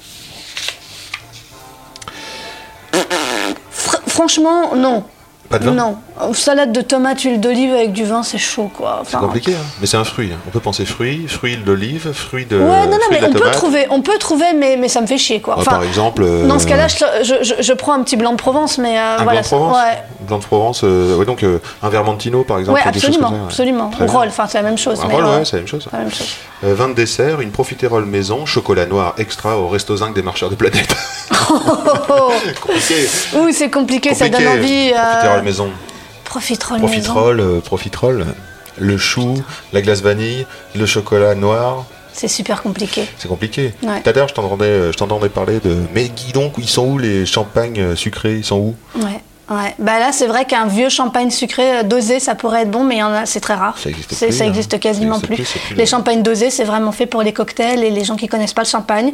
[2.92, 5.04] Fr- franchement, non.
[5.48, 5.96] Pas de vin Non.
[6.32, 9.02] Salade de tomates, huile d'olive avec du vin, c'est chaud, quoi.
[9.06, 9.64] C'est compliqué, hein.
[9.80, 10.30] mais c'est un fruit.
[10.32, 10.38] hein.
[10.46, 12.56] On peut penser fruit, fruit d'olive, fruit de.
[12.56, 15.18] Ouais, non, non, mais on peut trouver, on peut trouver, mais, mais ça me fait
[15.18, 15.56] chier, quoi.
[15.58, 16.22] Enfin, par exemple.
[16.24, 19.18] euh, dans ce cas-là, je, je, je- prends un petit blanc de Provence, mais euh,
[19.18, 19.40] Un voilà.
[19.40, 22.78] blanc de Provence Ouais, Blanc de Provence, euh, ouais, donc un Vermentino par exemple.
[22.80, 23.40] ouais absolument, ça, ouais.
[23.44, 23.90] absolument.
[23.90, 25.00] Très enfin, c'est la même chose.
[25.04, 25.86] Un mais, ouais, c'est la même chose.
[25.92, 26.34] la même chose.
[26.62, 30.54] Vin de dessert, une profiterole maison, chocolat noir extra au resto zinc des marcheurs de
[30.54, 30.88] planète.
[31.48, 32.32] Oh, oh, oh.
[32.60, 33.08] compliqué.
[33.36, 34.92] Ouh, c'est compliqué, ça donne envie.
[36.24, 36.86] Profiterole maison.
[36.86, 38.26] Profiterole euh, profiterole.
[38.78, 41.86] Le chou, la glace vanille, le chocolat noir.
[42.12, 43.06] C'est super compliqué.
[43.18, 43.74] C'est compliqué.
[43.82, 44.02] Ouais.
[44.02, 45.76] Tout à l'heure, je t'entendais, euh, je t'entendais parler de.
[45.94, 48.74] Mais Guy donc, ils sont où les champagnes euh, sucrés Ils sont où?
[48.96, 49.20] Ouais.
[49.48, 49.74] Ouais.
[49.78, 52.96] Bah là, c'est vrai qu'un vieux champagne sucré euh, dosé, ça pourrait être bon, mais
[52.96, 53.76] il y en a, c'est très rare.
[53.78, 54.46] Ça existe plus, Ça hein.
[54.48, 55.60] existe quasiment Ça existe plus.
[55.60, 58.26] plus, les le- champagnes dosés, c'est vraiment fait pour les cocktails et les gens qui
[58.26, 59.12] connaissent pas le champagne.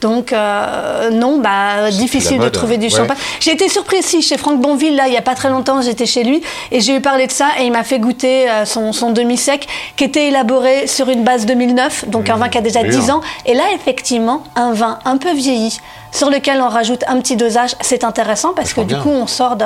[0.00, 2.90] Donc euh, non, bah difficile de trouver du ouais.
[2.90, 3.16] champagne.
[3.40, 6.06] J'ai été surprise aussi chez Franck Bonville là, il y a pas très longtemps, j'étais
[6.06, 8.92] chez lui et j'ai eu parlé de ça et il m'a fait goûter euh, son,
[8.92, 9.66] son demi-sec
[9.96, 12.90] qui était élaboré sur une base 2009, donc un vin qui a déjà bien.
[12.98, 13.20] 10 ans.
[13.46, 15.78] Et là, effectivement, un vin un peu vieilli
[16.14, 19.56] sur lequel on rajoute un petit dosage, c'est intéressant parce que du coup, on sort
[19.56, 19.64] de.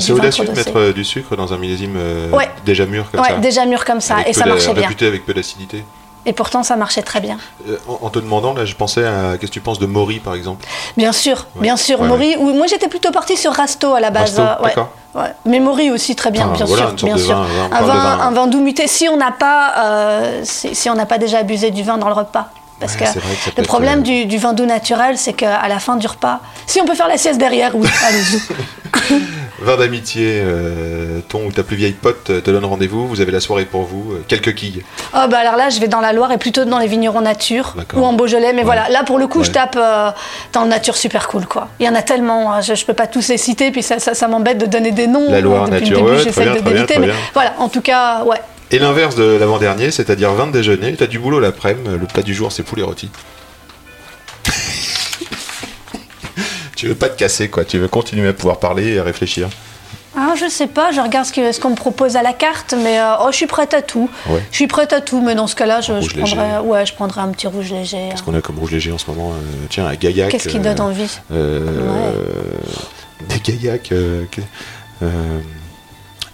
[0.00, 2.50] C'est audacieux de mettre euh, du sucre dans un millésime euh, Ouais.
[2.66, 3.34] déjà mûr comme Ouais, ça.
[3.36, 4.88] déjà mûr comme ça, Avec et ça marchait bien.
[4.88, 5.84] avec peu d'acidité.
[6.24, 7.36] Et pourtant, ça marchait très bien.
[7.68, 9.36] Euh, en, te demandant, là, je pensais à.
[9.38, 10.64] Qu'est-ce que tu penses de Maury, par exemple?
[10.96, 11.62] Bien sûr, Ouais.
[11.62, 12.00] bien sûr.
[12.00, 14.38] Ouais, Maury, ou- moi j'étais plutôt partie sur Rasto à la base.
[14.38, 14.80] Rasto.
[15.14, 15.22] Ouais.
[15.44, 17.34] Mais Maury aussi très bien, bien voilà, sûr, bien sûr.
[17.36, 18.20] vin, un vin, vin.
[18.20, 18.86] un vin doux muté.
[18.88, 22.08] Si on n'a pas, euh, si, si on n'a pas déjà abusé du vin dans
[22.08, 22.48] le repas.
[22.82, 23.20] Parce Ouais,
[23.56, 26.40] que le problème euh, du, du vin doux naturel, c'est qu'à la fin du repas,
[26.66, 28.40] si on peut faire la sieste derrière, oui, allez-y.
[29.62, 33.38] Vin d'amitié, euh, ton ou ta plus vieille pote te donne rendez-vous, vous avez la
[33.38, 34.82] soirée pour vous, euh, quelques quilles.
[35.14, 37.76] Oh bah alors là, je vais dans la Loire et plutôt dans les vignerons nature
[37.94, 38.52] ou en Beaujolais.
[38.54, 39.44] Mais voilà, là pour le coup, Ouais.
[39.44, 40.10] je tape euh,
[40.52, 41.68] dans le nature super cool quoi.
[41.78, 44.00] Il y en a tellement, hein, je, je peux pas tous les citer, puis ça,
[44.00, 45.30] ça, ça m'embête de donner des noms.
[45.30, 47.14] La Loire Depuis nature, j'essaie de bien, d'éviter, très mais bien.
[47.32, 48.38] voilà, en tout cas, ouais.
[48.72, 52.32] Et l'inverse de l'avant-dernier, c'est-à-dire vin de déjeuner, t'as du boulot l'après-midi, le plat du
[52.34, 53.10] jour c'est poulet rôti.
[56.76, 59.50] tu veux pas te casser quoi, tu veux continuer à pouvoir parler et à réfléchir.
[60.16, 63.14] Ah, je sais pas, je regarde ce qu'on me propose à la carte, mais euh,
[63.22, 64.10] oh, je suis prête à tout.
[64.26, 64.42] Ouais.
[64.50, 67.28] Je suis prête à tout, mais dans ce cas-là, je, prendrais, ouais, je prendrais un
[67.28, 68.08] petit rouge léger.
[68.10, 70.30] Parce qu'on a comme rouge léger en ce moment, euh, tiens, un gaillac.
[70.30, 71.18] Qu'est-ce qui euh, donne envie?
[71.30, 72.12] euh,
[73.28, 73.92] Des gaillacs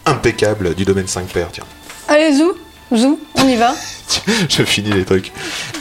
[0.06, 1.64] impeccables du domaine 5 pères, tiens.
[2.08, 2.52] Allez, zou,
[2.94, 3.74] zou, on y va.
[4.48, 5.32] Je finis les trucs.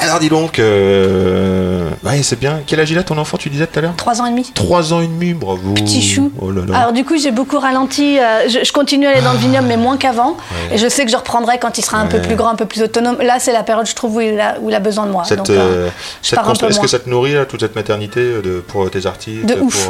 [0.01, 2.59] Alors dis donc, euh, ouais, c'est bien.
[2.67, 3.93] Quel âge il a ton enfant, tu disais tout à l'heure?
[3.95, 4.51] Trois ans et demi.
[4.53, 5.73] 3 ans et demi, bravo.
[5.73, 6.31] Petit chou.
[6.41, 6.77] Oh là là.
[6.77, 8.19] Alors du coup, j'ai beaucoup ralenti.
[8.19, 10.35] euh, je, je continue à aller dans le vignoble, mais moins qu'avant.
[10.71, 12.65] Et je sais que je reprendrai quand il sera un peu plus grand, un peu
[12.65, 13.17] plus autonome.
[13.21, 15.23] Là, c'est la période, je trouve, où il a, où il a besoin de moi.
[15.31, 15.89] Euh, euh,
[16.23, 19.55] Est-ce que ça te nourrit là, toute cette maternité euh, de, pour tes artistes De
[19.61, 19.89] ouf.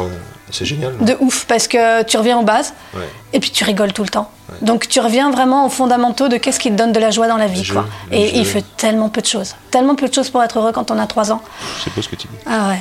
[0.50, 0.94] C'est génial.
[0.98, 3.02] non de ouf, parce que tu reviens aux bases Ouais.
[3.32, 4.30] et puis tu rigoles tout le temps.
[4.62, 7.36] Donc tu reviens vraiment aux fondamentaux de qu'est-ce qui te donne de la joie dans
[7.36, 7.62] la vie.
[7.64, 7.84] jeu, quoi.
[8.10, 8.32] Et jeu.
[8.36, 9.54] il fait tellement peu de choses.
[9.70, 11.42] Tellement peu de choses pour être heureux quand on a 3 ans.
[11.84, 12.34] C'est beau ce que tu dis.
[12.46, 12.80] Ah ouais.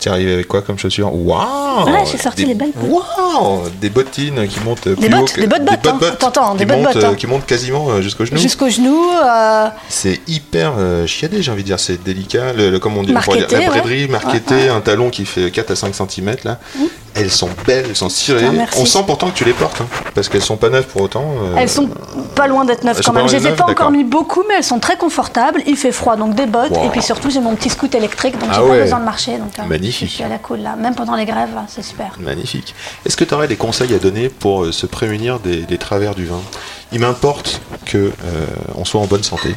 [0.00, 2.70] T'es arrivé avec quoi comme chaussures Waouh Ouais, j'ai sorti Des- les belles.
[2.80, 5.98] Waouh Des bottines qui montent plus Des bottes, haut que- des bottes bottes, hein.
[6.20, 7.14] T'entends, qui des bottes montent, bottes, euh, hein.
[7.16, 8.38] Qui montent quasiment euh, jusqu'au genou.
[8.38, 9.06] Jusqu'aux genoux.
[9.24, 11.80] euh, C'est hyper euh, chiadé, j'ai envie de dire.
[11.80, 12.52] C'est délicat.
[12.52, 13.66] Le, le- comme on dit, on pourrait dire, la ouais.
[13.66, 16.58] braiderie, marquetée, un talon qui fait 4 à 5 cm là.
[17.14, 18.44] Elles sont belles, elles sont cirées.
[18.46, 21.00] Ah, on sent pourtant que tu les portes, hein, parce qu'elles sont pas neuves pour
[21.02, 21.24] autant.
[21.42, 21.88] euh, Elles sont
[22.36, 23.26] pas loin d'être neuves elles quand même.
[23.28, 25.62] Je les ai pas encore mis beaucoup, mais elles sont très confortables.
[25.66, 26.76] Il fait froid, donc des bottes.
[26.84, 28.76] Et puis surtout, j'ai mon petit scoot électrique, donc Ah j'ai ouais.
[28.78, 29.32] pas besoin de marcher.
[29.88, 30.08] Magnifique.
[30.08, 30.76] Je suis à la cool là.
[30.76, 32.12] Même pendant les grèves, c'est super.
[32.20, 32.74] Magnifique.
[33.06, 36.14] Est-ce que tu aurais des conseils à donner pour euh, se prémunir des, des travers
[36.14, 36.40] du vin?
[36.92, 39.54] Il m'importe que euh, on soit en bonne santé.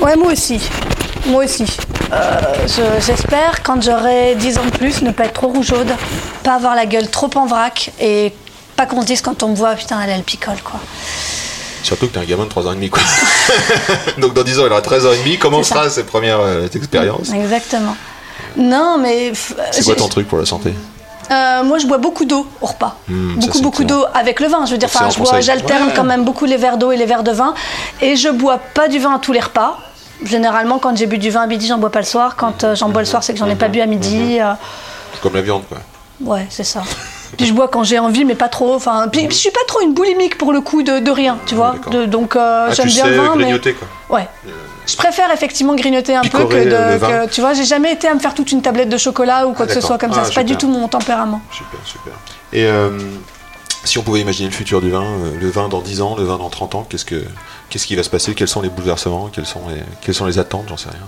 [0.00, 0.60] Ouais, moi aussi.
[1.26, 1.64] Moi aussi.
[2.12, 5.90] Euh, je- J'espère, quand j'aurai 10 ans de plus, ne pas être trop rougeaude,
[6.42, 8.32] pas avoir la gueule trop en vrac et
[8.76, 10.78] pas qu'on se dise quand on me voit, putain, elle, elle picole, quoi.
[11.82, 12.90] Surtout que t'es un gamin de 3 ans et demi.
[12.90, 13.02] Quoi.
[14.18, 15.38] Donc dans 10 ans, il aura 13 ans et demi.
[15.38, 17.30] Comment C'est sera ses premières euh, expériences?
[17.32, 17.96] Exactement.
[18.58, 19.30] Non, mais.
[19.32, 20.74] f- C'est quoi ton truc pour la santé
[21.30, 22.96] Euh, moi, je bois beaucoup d'eau au repas.
[23.08, 24.64] Hmm, beaucoup, beaucoup d'eau avec le vin.
[24.66, 25.08] Je veux dire, enfin,
[25.40, 25.92] j'alterne Ouais.
[25.94, 27.54] quand même beaucoup les verres d'eau et les verres de vin.
[28.00, 29.78] Et je bois pas du vin à tous les repas.
[30.24, 32.34] Généralement, quand j'ai bu du vin à midi, j'en bois pas le soir.
[32.36, 34.38] Quand euh, j'en bois le soir, c'est que j'en ai pas bu à midi.
[34.40, 34.52] euh,
[35.12, 35.78] C'est comme la viande, quoi.
[36.22, 36.82] ouais, c'est ça.
[37.36, 38.74] Puis je bois quand j'ai envie, mais pas trop.
[38.74, 41.54] Enfin, puis je suis pas trop une boulimique pour le coup de, de rien, tu
[41.54, 41.74] vois.
[41.90, 43.88] De- donc euh, Ah, j'aime bien sais le vin, mais grignoter, quoi.
[44.16, 44.28] ouais.
[44.86, 47.30] Je préfère effectivement grignoter un peu que de.
[47.30, 49.66] tu vois, j'ai jamais été à me faire toute une tablette de chocolat ou quoi
[49.66, 50.24] que ce soit comme Ah, ça.
[50.24, 51.42] C'est pas du tout mon tempérament.
[51.52, 52.12] Super, super.
[52.54, 52.98] Et euh,
[53.84, 56.24] si on pouvait imaginer le futur du vin, euh, le vin dans 10 ans, le
[56.24, 57.22] vin dans 30 ans, qu'est-ce, que,
[57.68, 58.34] qu'est-ce qui va se passer?
[58.34, 59.28] Quels sont les bouleversements?
[59.30, 60.64] Quelles sont les, quelles sont les attentes?
[60.68, 61.06] J'en sais rien.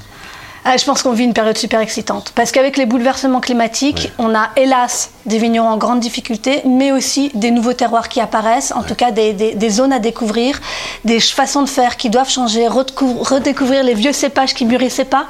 [0.65, 2.33] Ah, je pense qu'on vit une période super excitante.
[2.35, 4.13] Parce qu'avec les bouleversements climatiques, Ouais.
[4.19, 8.73] on a hélas des vignerons en grande difficulté, mais aussi des nouveaux terroirs qui apparaissent,
[8.77, 10.61] en tout cas des, des- des zones à découvrir,
[11.05, 15.27] des façons de faire qui doivent changer, redécou- redécouvrir les vieux cépages qui mûrissaient pas.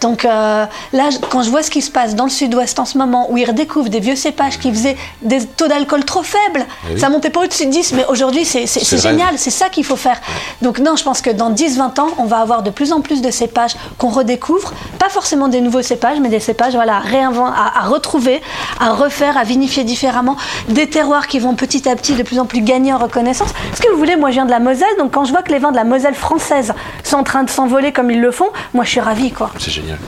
[0.00, 2.98] Donc euh, là, quand je vois ce qui se passe dans le sud-ouest en ce
[2.98, 6.94] moment, où ils redécouvrent des vieux cépages qui faisaient des taux d'alcool trop faibles, Eh
[6.94, 7.00] oui.
[7.00, 8.66] ça montait pas au-dessus de 10, mais aujourd'hui c'est
[8.98, 10.20] génial, c'est ça qu'il faut faire.
[10.62, 13.22] Donc non, je pense que dans 10-20 ans, on va avoir de plus en plus
[13.22, 14.67] de cépages qu'on redécouvre,
[14.98, 18.40] pas forcément des nouveaux cépages, mais des cépages voilà, à, à, retrouver,
[18.80, 20.36] à refaire, à vinifier différemment,
[20.68, 23.50] des terroirs qui vont petit à petit de plus en plus gagner en reconnaissance.
[23.74, 25.52] Ce que vous voulez, moi je viens de la Moselle, donc quand je vois que
[25.52, 26.72] les vins de la Moselle française
[27.04, 29.50] sont en train de s'envoler comme ils le font, moi je suis ravie quoi.
[29.58, 29.98] C'est génial.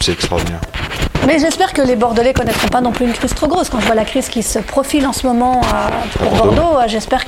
[0.00, 0.60] C'est extraordinaire.
[1.26, 3.70] Mais j'espère que les Bordelais connaîtront pas non plus une crise trop grosse.
[3.70, 6.52] Quand je vois la crise qui se profile en ce moment euh, pour Bordeaux.
[6.60, 7.24] Bordeaux, euh, j'espère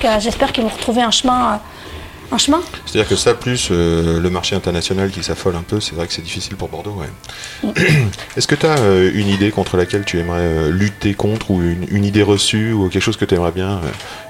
[0.53, 1.53] qu'ils vont retrouver un chemin.
[1.55, 1.57] euh,
[2.33, 5.95] un chemin C'est-à-dire que ça, plus euh, le marché international qui s'affole un peu, c'est
[5.95, 6.97] vrai que c'est difficile pour Bordeaux.
[7.63, 7.73] Ouais.
[8.37, 8.77] Est-ce que tu as
[9.15, 12.89] une idée contre laquelle tu aimerais euh, lutter contre, ou une, une idée reçue, ou
[12.89, 13.81] quelque chose que tu aimerais bien euh,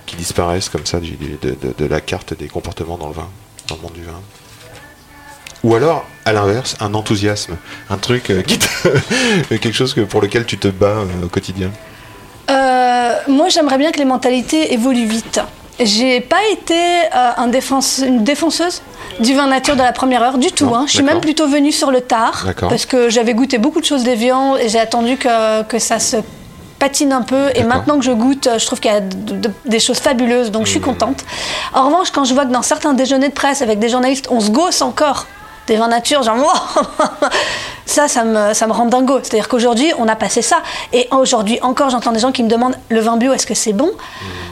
[0.07, 3.28] qui disparaisse comme ça de, de- de la carte des comportements dans le vin,
[3.68, 4.20] dans le monde du vin?
[5.64, 7.57] Ou alors, à l'inverse, un enthousiasme,
[7.90, 8.59] un truc euh, qui
[9.49, 11.70] quelque chose que, pour lequel tu te bats euh, au quotidien?
[12.51, 15.40] Euh, moi, j'aimerais bien que les mentalités évoluent vite.
[15.79, 18.83] J'ai pas été euh, un défense- une défonceuse
[19.20, 20.66] du vin nature de la première heure du tout.
[20.66, 20.85] Non, hein.
[20.87, 24.03] Je suis même plutôt venue sur le tard parce que j'avais goûté beaucoup de choses
[24.05, 26.16] déviantes et j'ai attendu que, que ça se
[26.79, 27.49] patine un peu.
[27.55, 30.51] Et maintenant que je goûte, je trouve qu'il y a de- de- des choses fabuleuses,
[30.51, 30.72] donc je Mmh.
[30.72, 31.24] suis contente.
[31.74, 34.41] En revanche, quand je vois que dans certains déjeuners de presse avec des journalistes, on
[34.41, 35.27] se gausse encore
[35.66, 36.82] des vins nature, genre, wow
[37.86, 39.18] ça, ça me, ça me rend dingo.
[39.22, 40.58] C'est-à-dire qu'aujourd'hui, on a passé ça.
[40.92, 43.72] Et aujourd'hui encore, j'entends des gens qui me demandent le vin bio, est-ce que c'est
[43.72, 43.90] bon?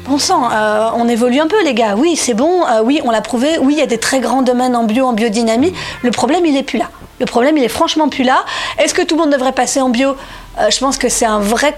[0.08, 1.94] Bon sang, euh, on évolue un peu, les gars.
[1.96, 2.64] Oui, c'est bon.
[2.66, 3.58] euh, oui, on l'a prouvé.
[3.60, 5.72] Oui, il y a des très grands domaines en bio, en biodynamie.
[6.02, 6.86] Le problème, il est plus là.
[7.20, 8.44] Le problème, il est franchement plus là.
[8.78, 10.16] Est-ce que tout le monde devrait passer en bio?
[10.60, 11.74] Euh, Je pense que c'est un vrai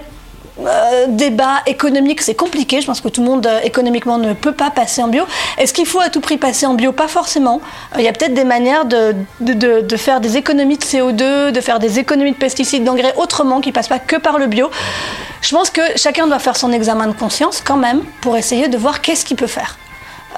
[0.59, 2.81] euh, débat économique, c'est compliqué.
[2.81, 5.23] Je pense que tout le monde euh, économiquement ne peut pas passer en bio.
[5.57, 6.91] Est-ce qu'il faut à tout prix passer en bio?
[6.91, 7.61] Pas forcément.
[7.93, 11.61] Euh, Il y a peut-être des manières de, de, faire des économies de CO2, de
[11.61, 14.69] faire des économies de pesticides, d'engrais autrement, qui passent pas que par le bio.
[15.41, 18.77] Je pense que chacun doit faire son examen de conscience quand même pour essayer de
[18.77, 19.77] voir qu'est-ce qu'il peut faire.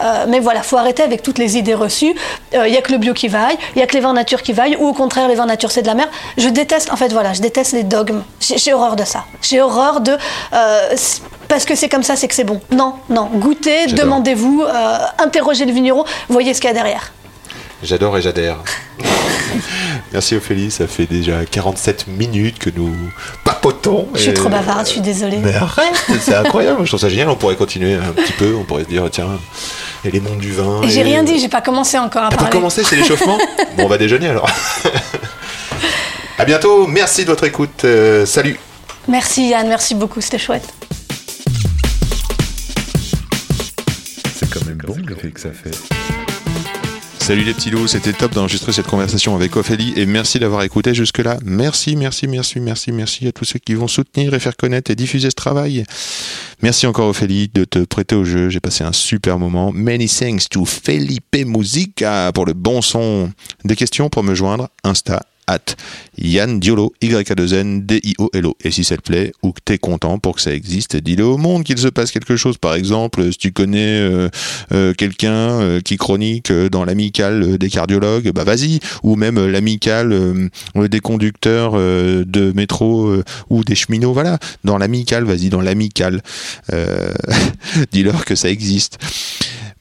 [0.02, 2.16] Euh, mais voilà, faut arrêter avec toutes les idées reçues.
[2.54, 4.42] Il n'y a que le bio qui vaille, il y a que les vins nature
[4.42, 6.10] qui vaillent, ou au contraire, les vins nature c'est de la merde.
[6.38, 8.24] Je déteste, en fait, voilà, je déteste les dogmes.
[8.40, 9.26] J'ai horreur de ça.
[9.42, 10.18] J'ai horreur de.
[10.54, 10.96] euh,
[11.48, 12.62] parce que c'est comme ça, c'est que c'est bon.
[12.72, 13.30] Non, non.
[13.34, 17.12] Goûtez, demandez-vous, euh, interrogez le vigneron, voyez ce qu'il y a derrière.
[17.84, 18.58] J'adore et j'adhère.
[20.12, 22.94] Merci Ophélie, ça fait déjà 47 minutes que nous
[23.44, 24.08] papotons.
[24.16, 25.38] Je suis et- trop bavarde, je suis désolée.
[25.38, 28.64] Mais arrête, c'est incroyable, je trouve ça génial, on pourrait continuer un petit peu, on
[28.64, 29.40] pourrait se dire, tiens,
[30.04, 30.82] et les mondes du vin.
[30.84, 32.52] Et j'ai rien dit, j'ai pas commencé encore à Pour parler.
[32.52, 33.38] commencer, c'est l'échauffement
[33.78, 34.50] Bon, on va déjeuner alors.
[36.38, 38.60] à bientôt, merci de votre écoute, euh, salut
[39.08, 40.68] Merci Yann, merci beaucoup, c'était chouette.
[44.36, 45.72] C'est quand même bon l'effet que ça fait.
[47.30, 50.96] Salut les petits loups, c'était top d'enregistrer cette conversation avec Ophélie et merci d'avoir écouté
[50.96, 51.38] jusque-là.
[51.46, 54.96] Merci, merci, merci, merci, merci à tous ceux qui vont soutenir et faire connaître et
[54.96, 55.84] diffuser ce travail.
[56.64, 59.72] Merci encore Ophélie de te prêter au jeu, j'ai passé un super moment.
[59.72, 63.30] Many thanks to Felipe Musica pour le bon son.
[63.64, 65.76] Des questions pour me joindre, Insta at
[66.18, 68.56] Yann Diolo, Y-A-2-N, D-I-O-L-O.
[68.64, 71.38] Et si ça te plaît, ou que t'es content pour que ça existe, dis-le au
[71.38, 72.58] monde qu'il se passe quelque chose.
[72.58, 74.30] Par exemple, si tu connais euh,
[74.74, 78.80] euh, quelqu'un euh, qui chronique dans l'amicale des cardiologues, bah vas-y.
[79.04, 83.12] Ou même l'amicale des conducteurs de métro
[83.50, 84.38] ou des cheminots, voilà.
[84.64, 86.22] Dans l'amicale, vas-y, dans l'amicale.
[87.92, 88.98] Dis-leur que ça existe.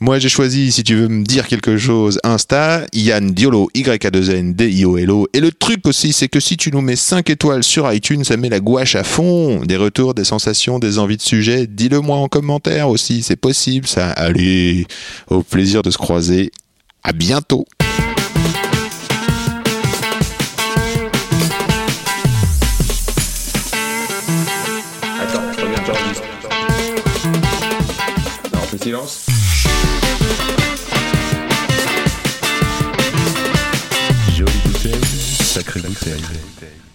[0.01, 5.27] Moi, j'ai choisi, si tu veux me dire quelque chose, Insta, Yann Diolo, Y-A-2-N, D-I-O-L-O.
[5.33, 8.37] Et le truc aussi, c'est que si tu nous mets 5 étoiles sur iTunes, ça
[8.37, 9.61] met la gouache à fond.
[9.65, 11.67] Des retours, des sensations, des envies de sujet.
[11.67, 14.11] Dis-le moi en commentaire aussi, c'est possible ça.
[14.11, 14.87] Allez,
[15.31, 16.53] au plaisir de se croiser.
[17.03, 17.67] À bientôt.
[28.81, 29.38] Silence.
[35.59, 36.88] Bouteille, sacrée bouteille.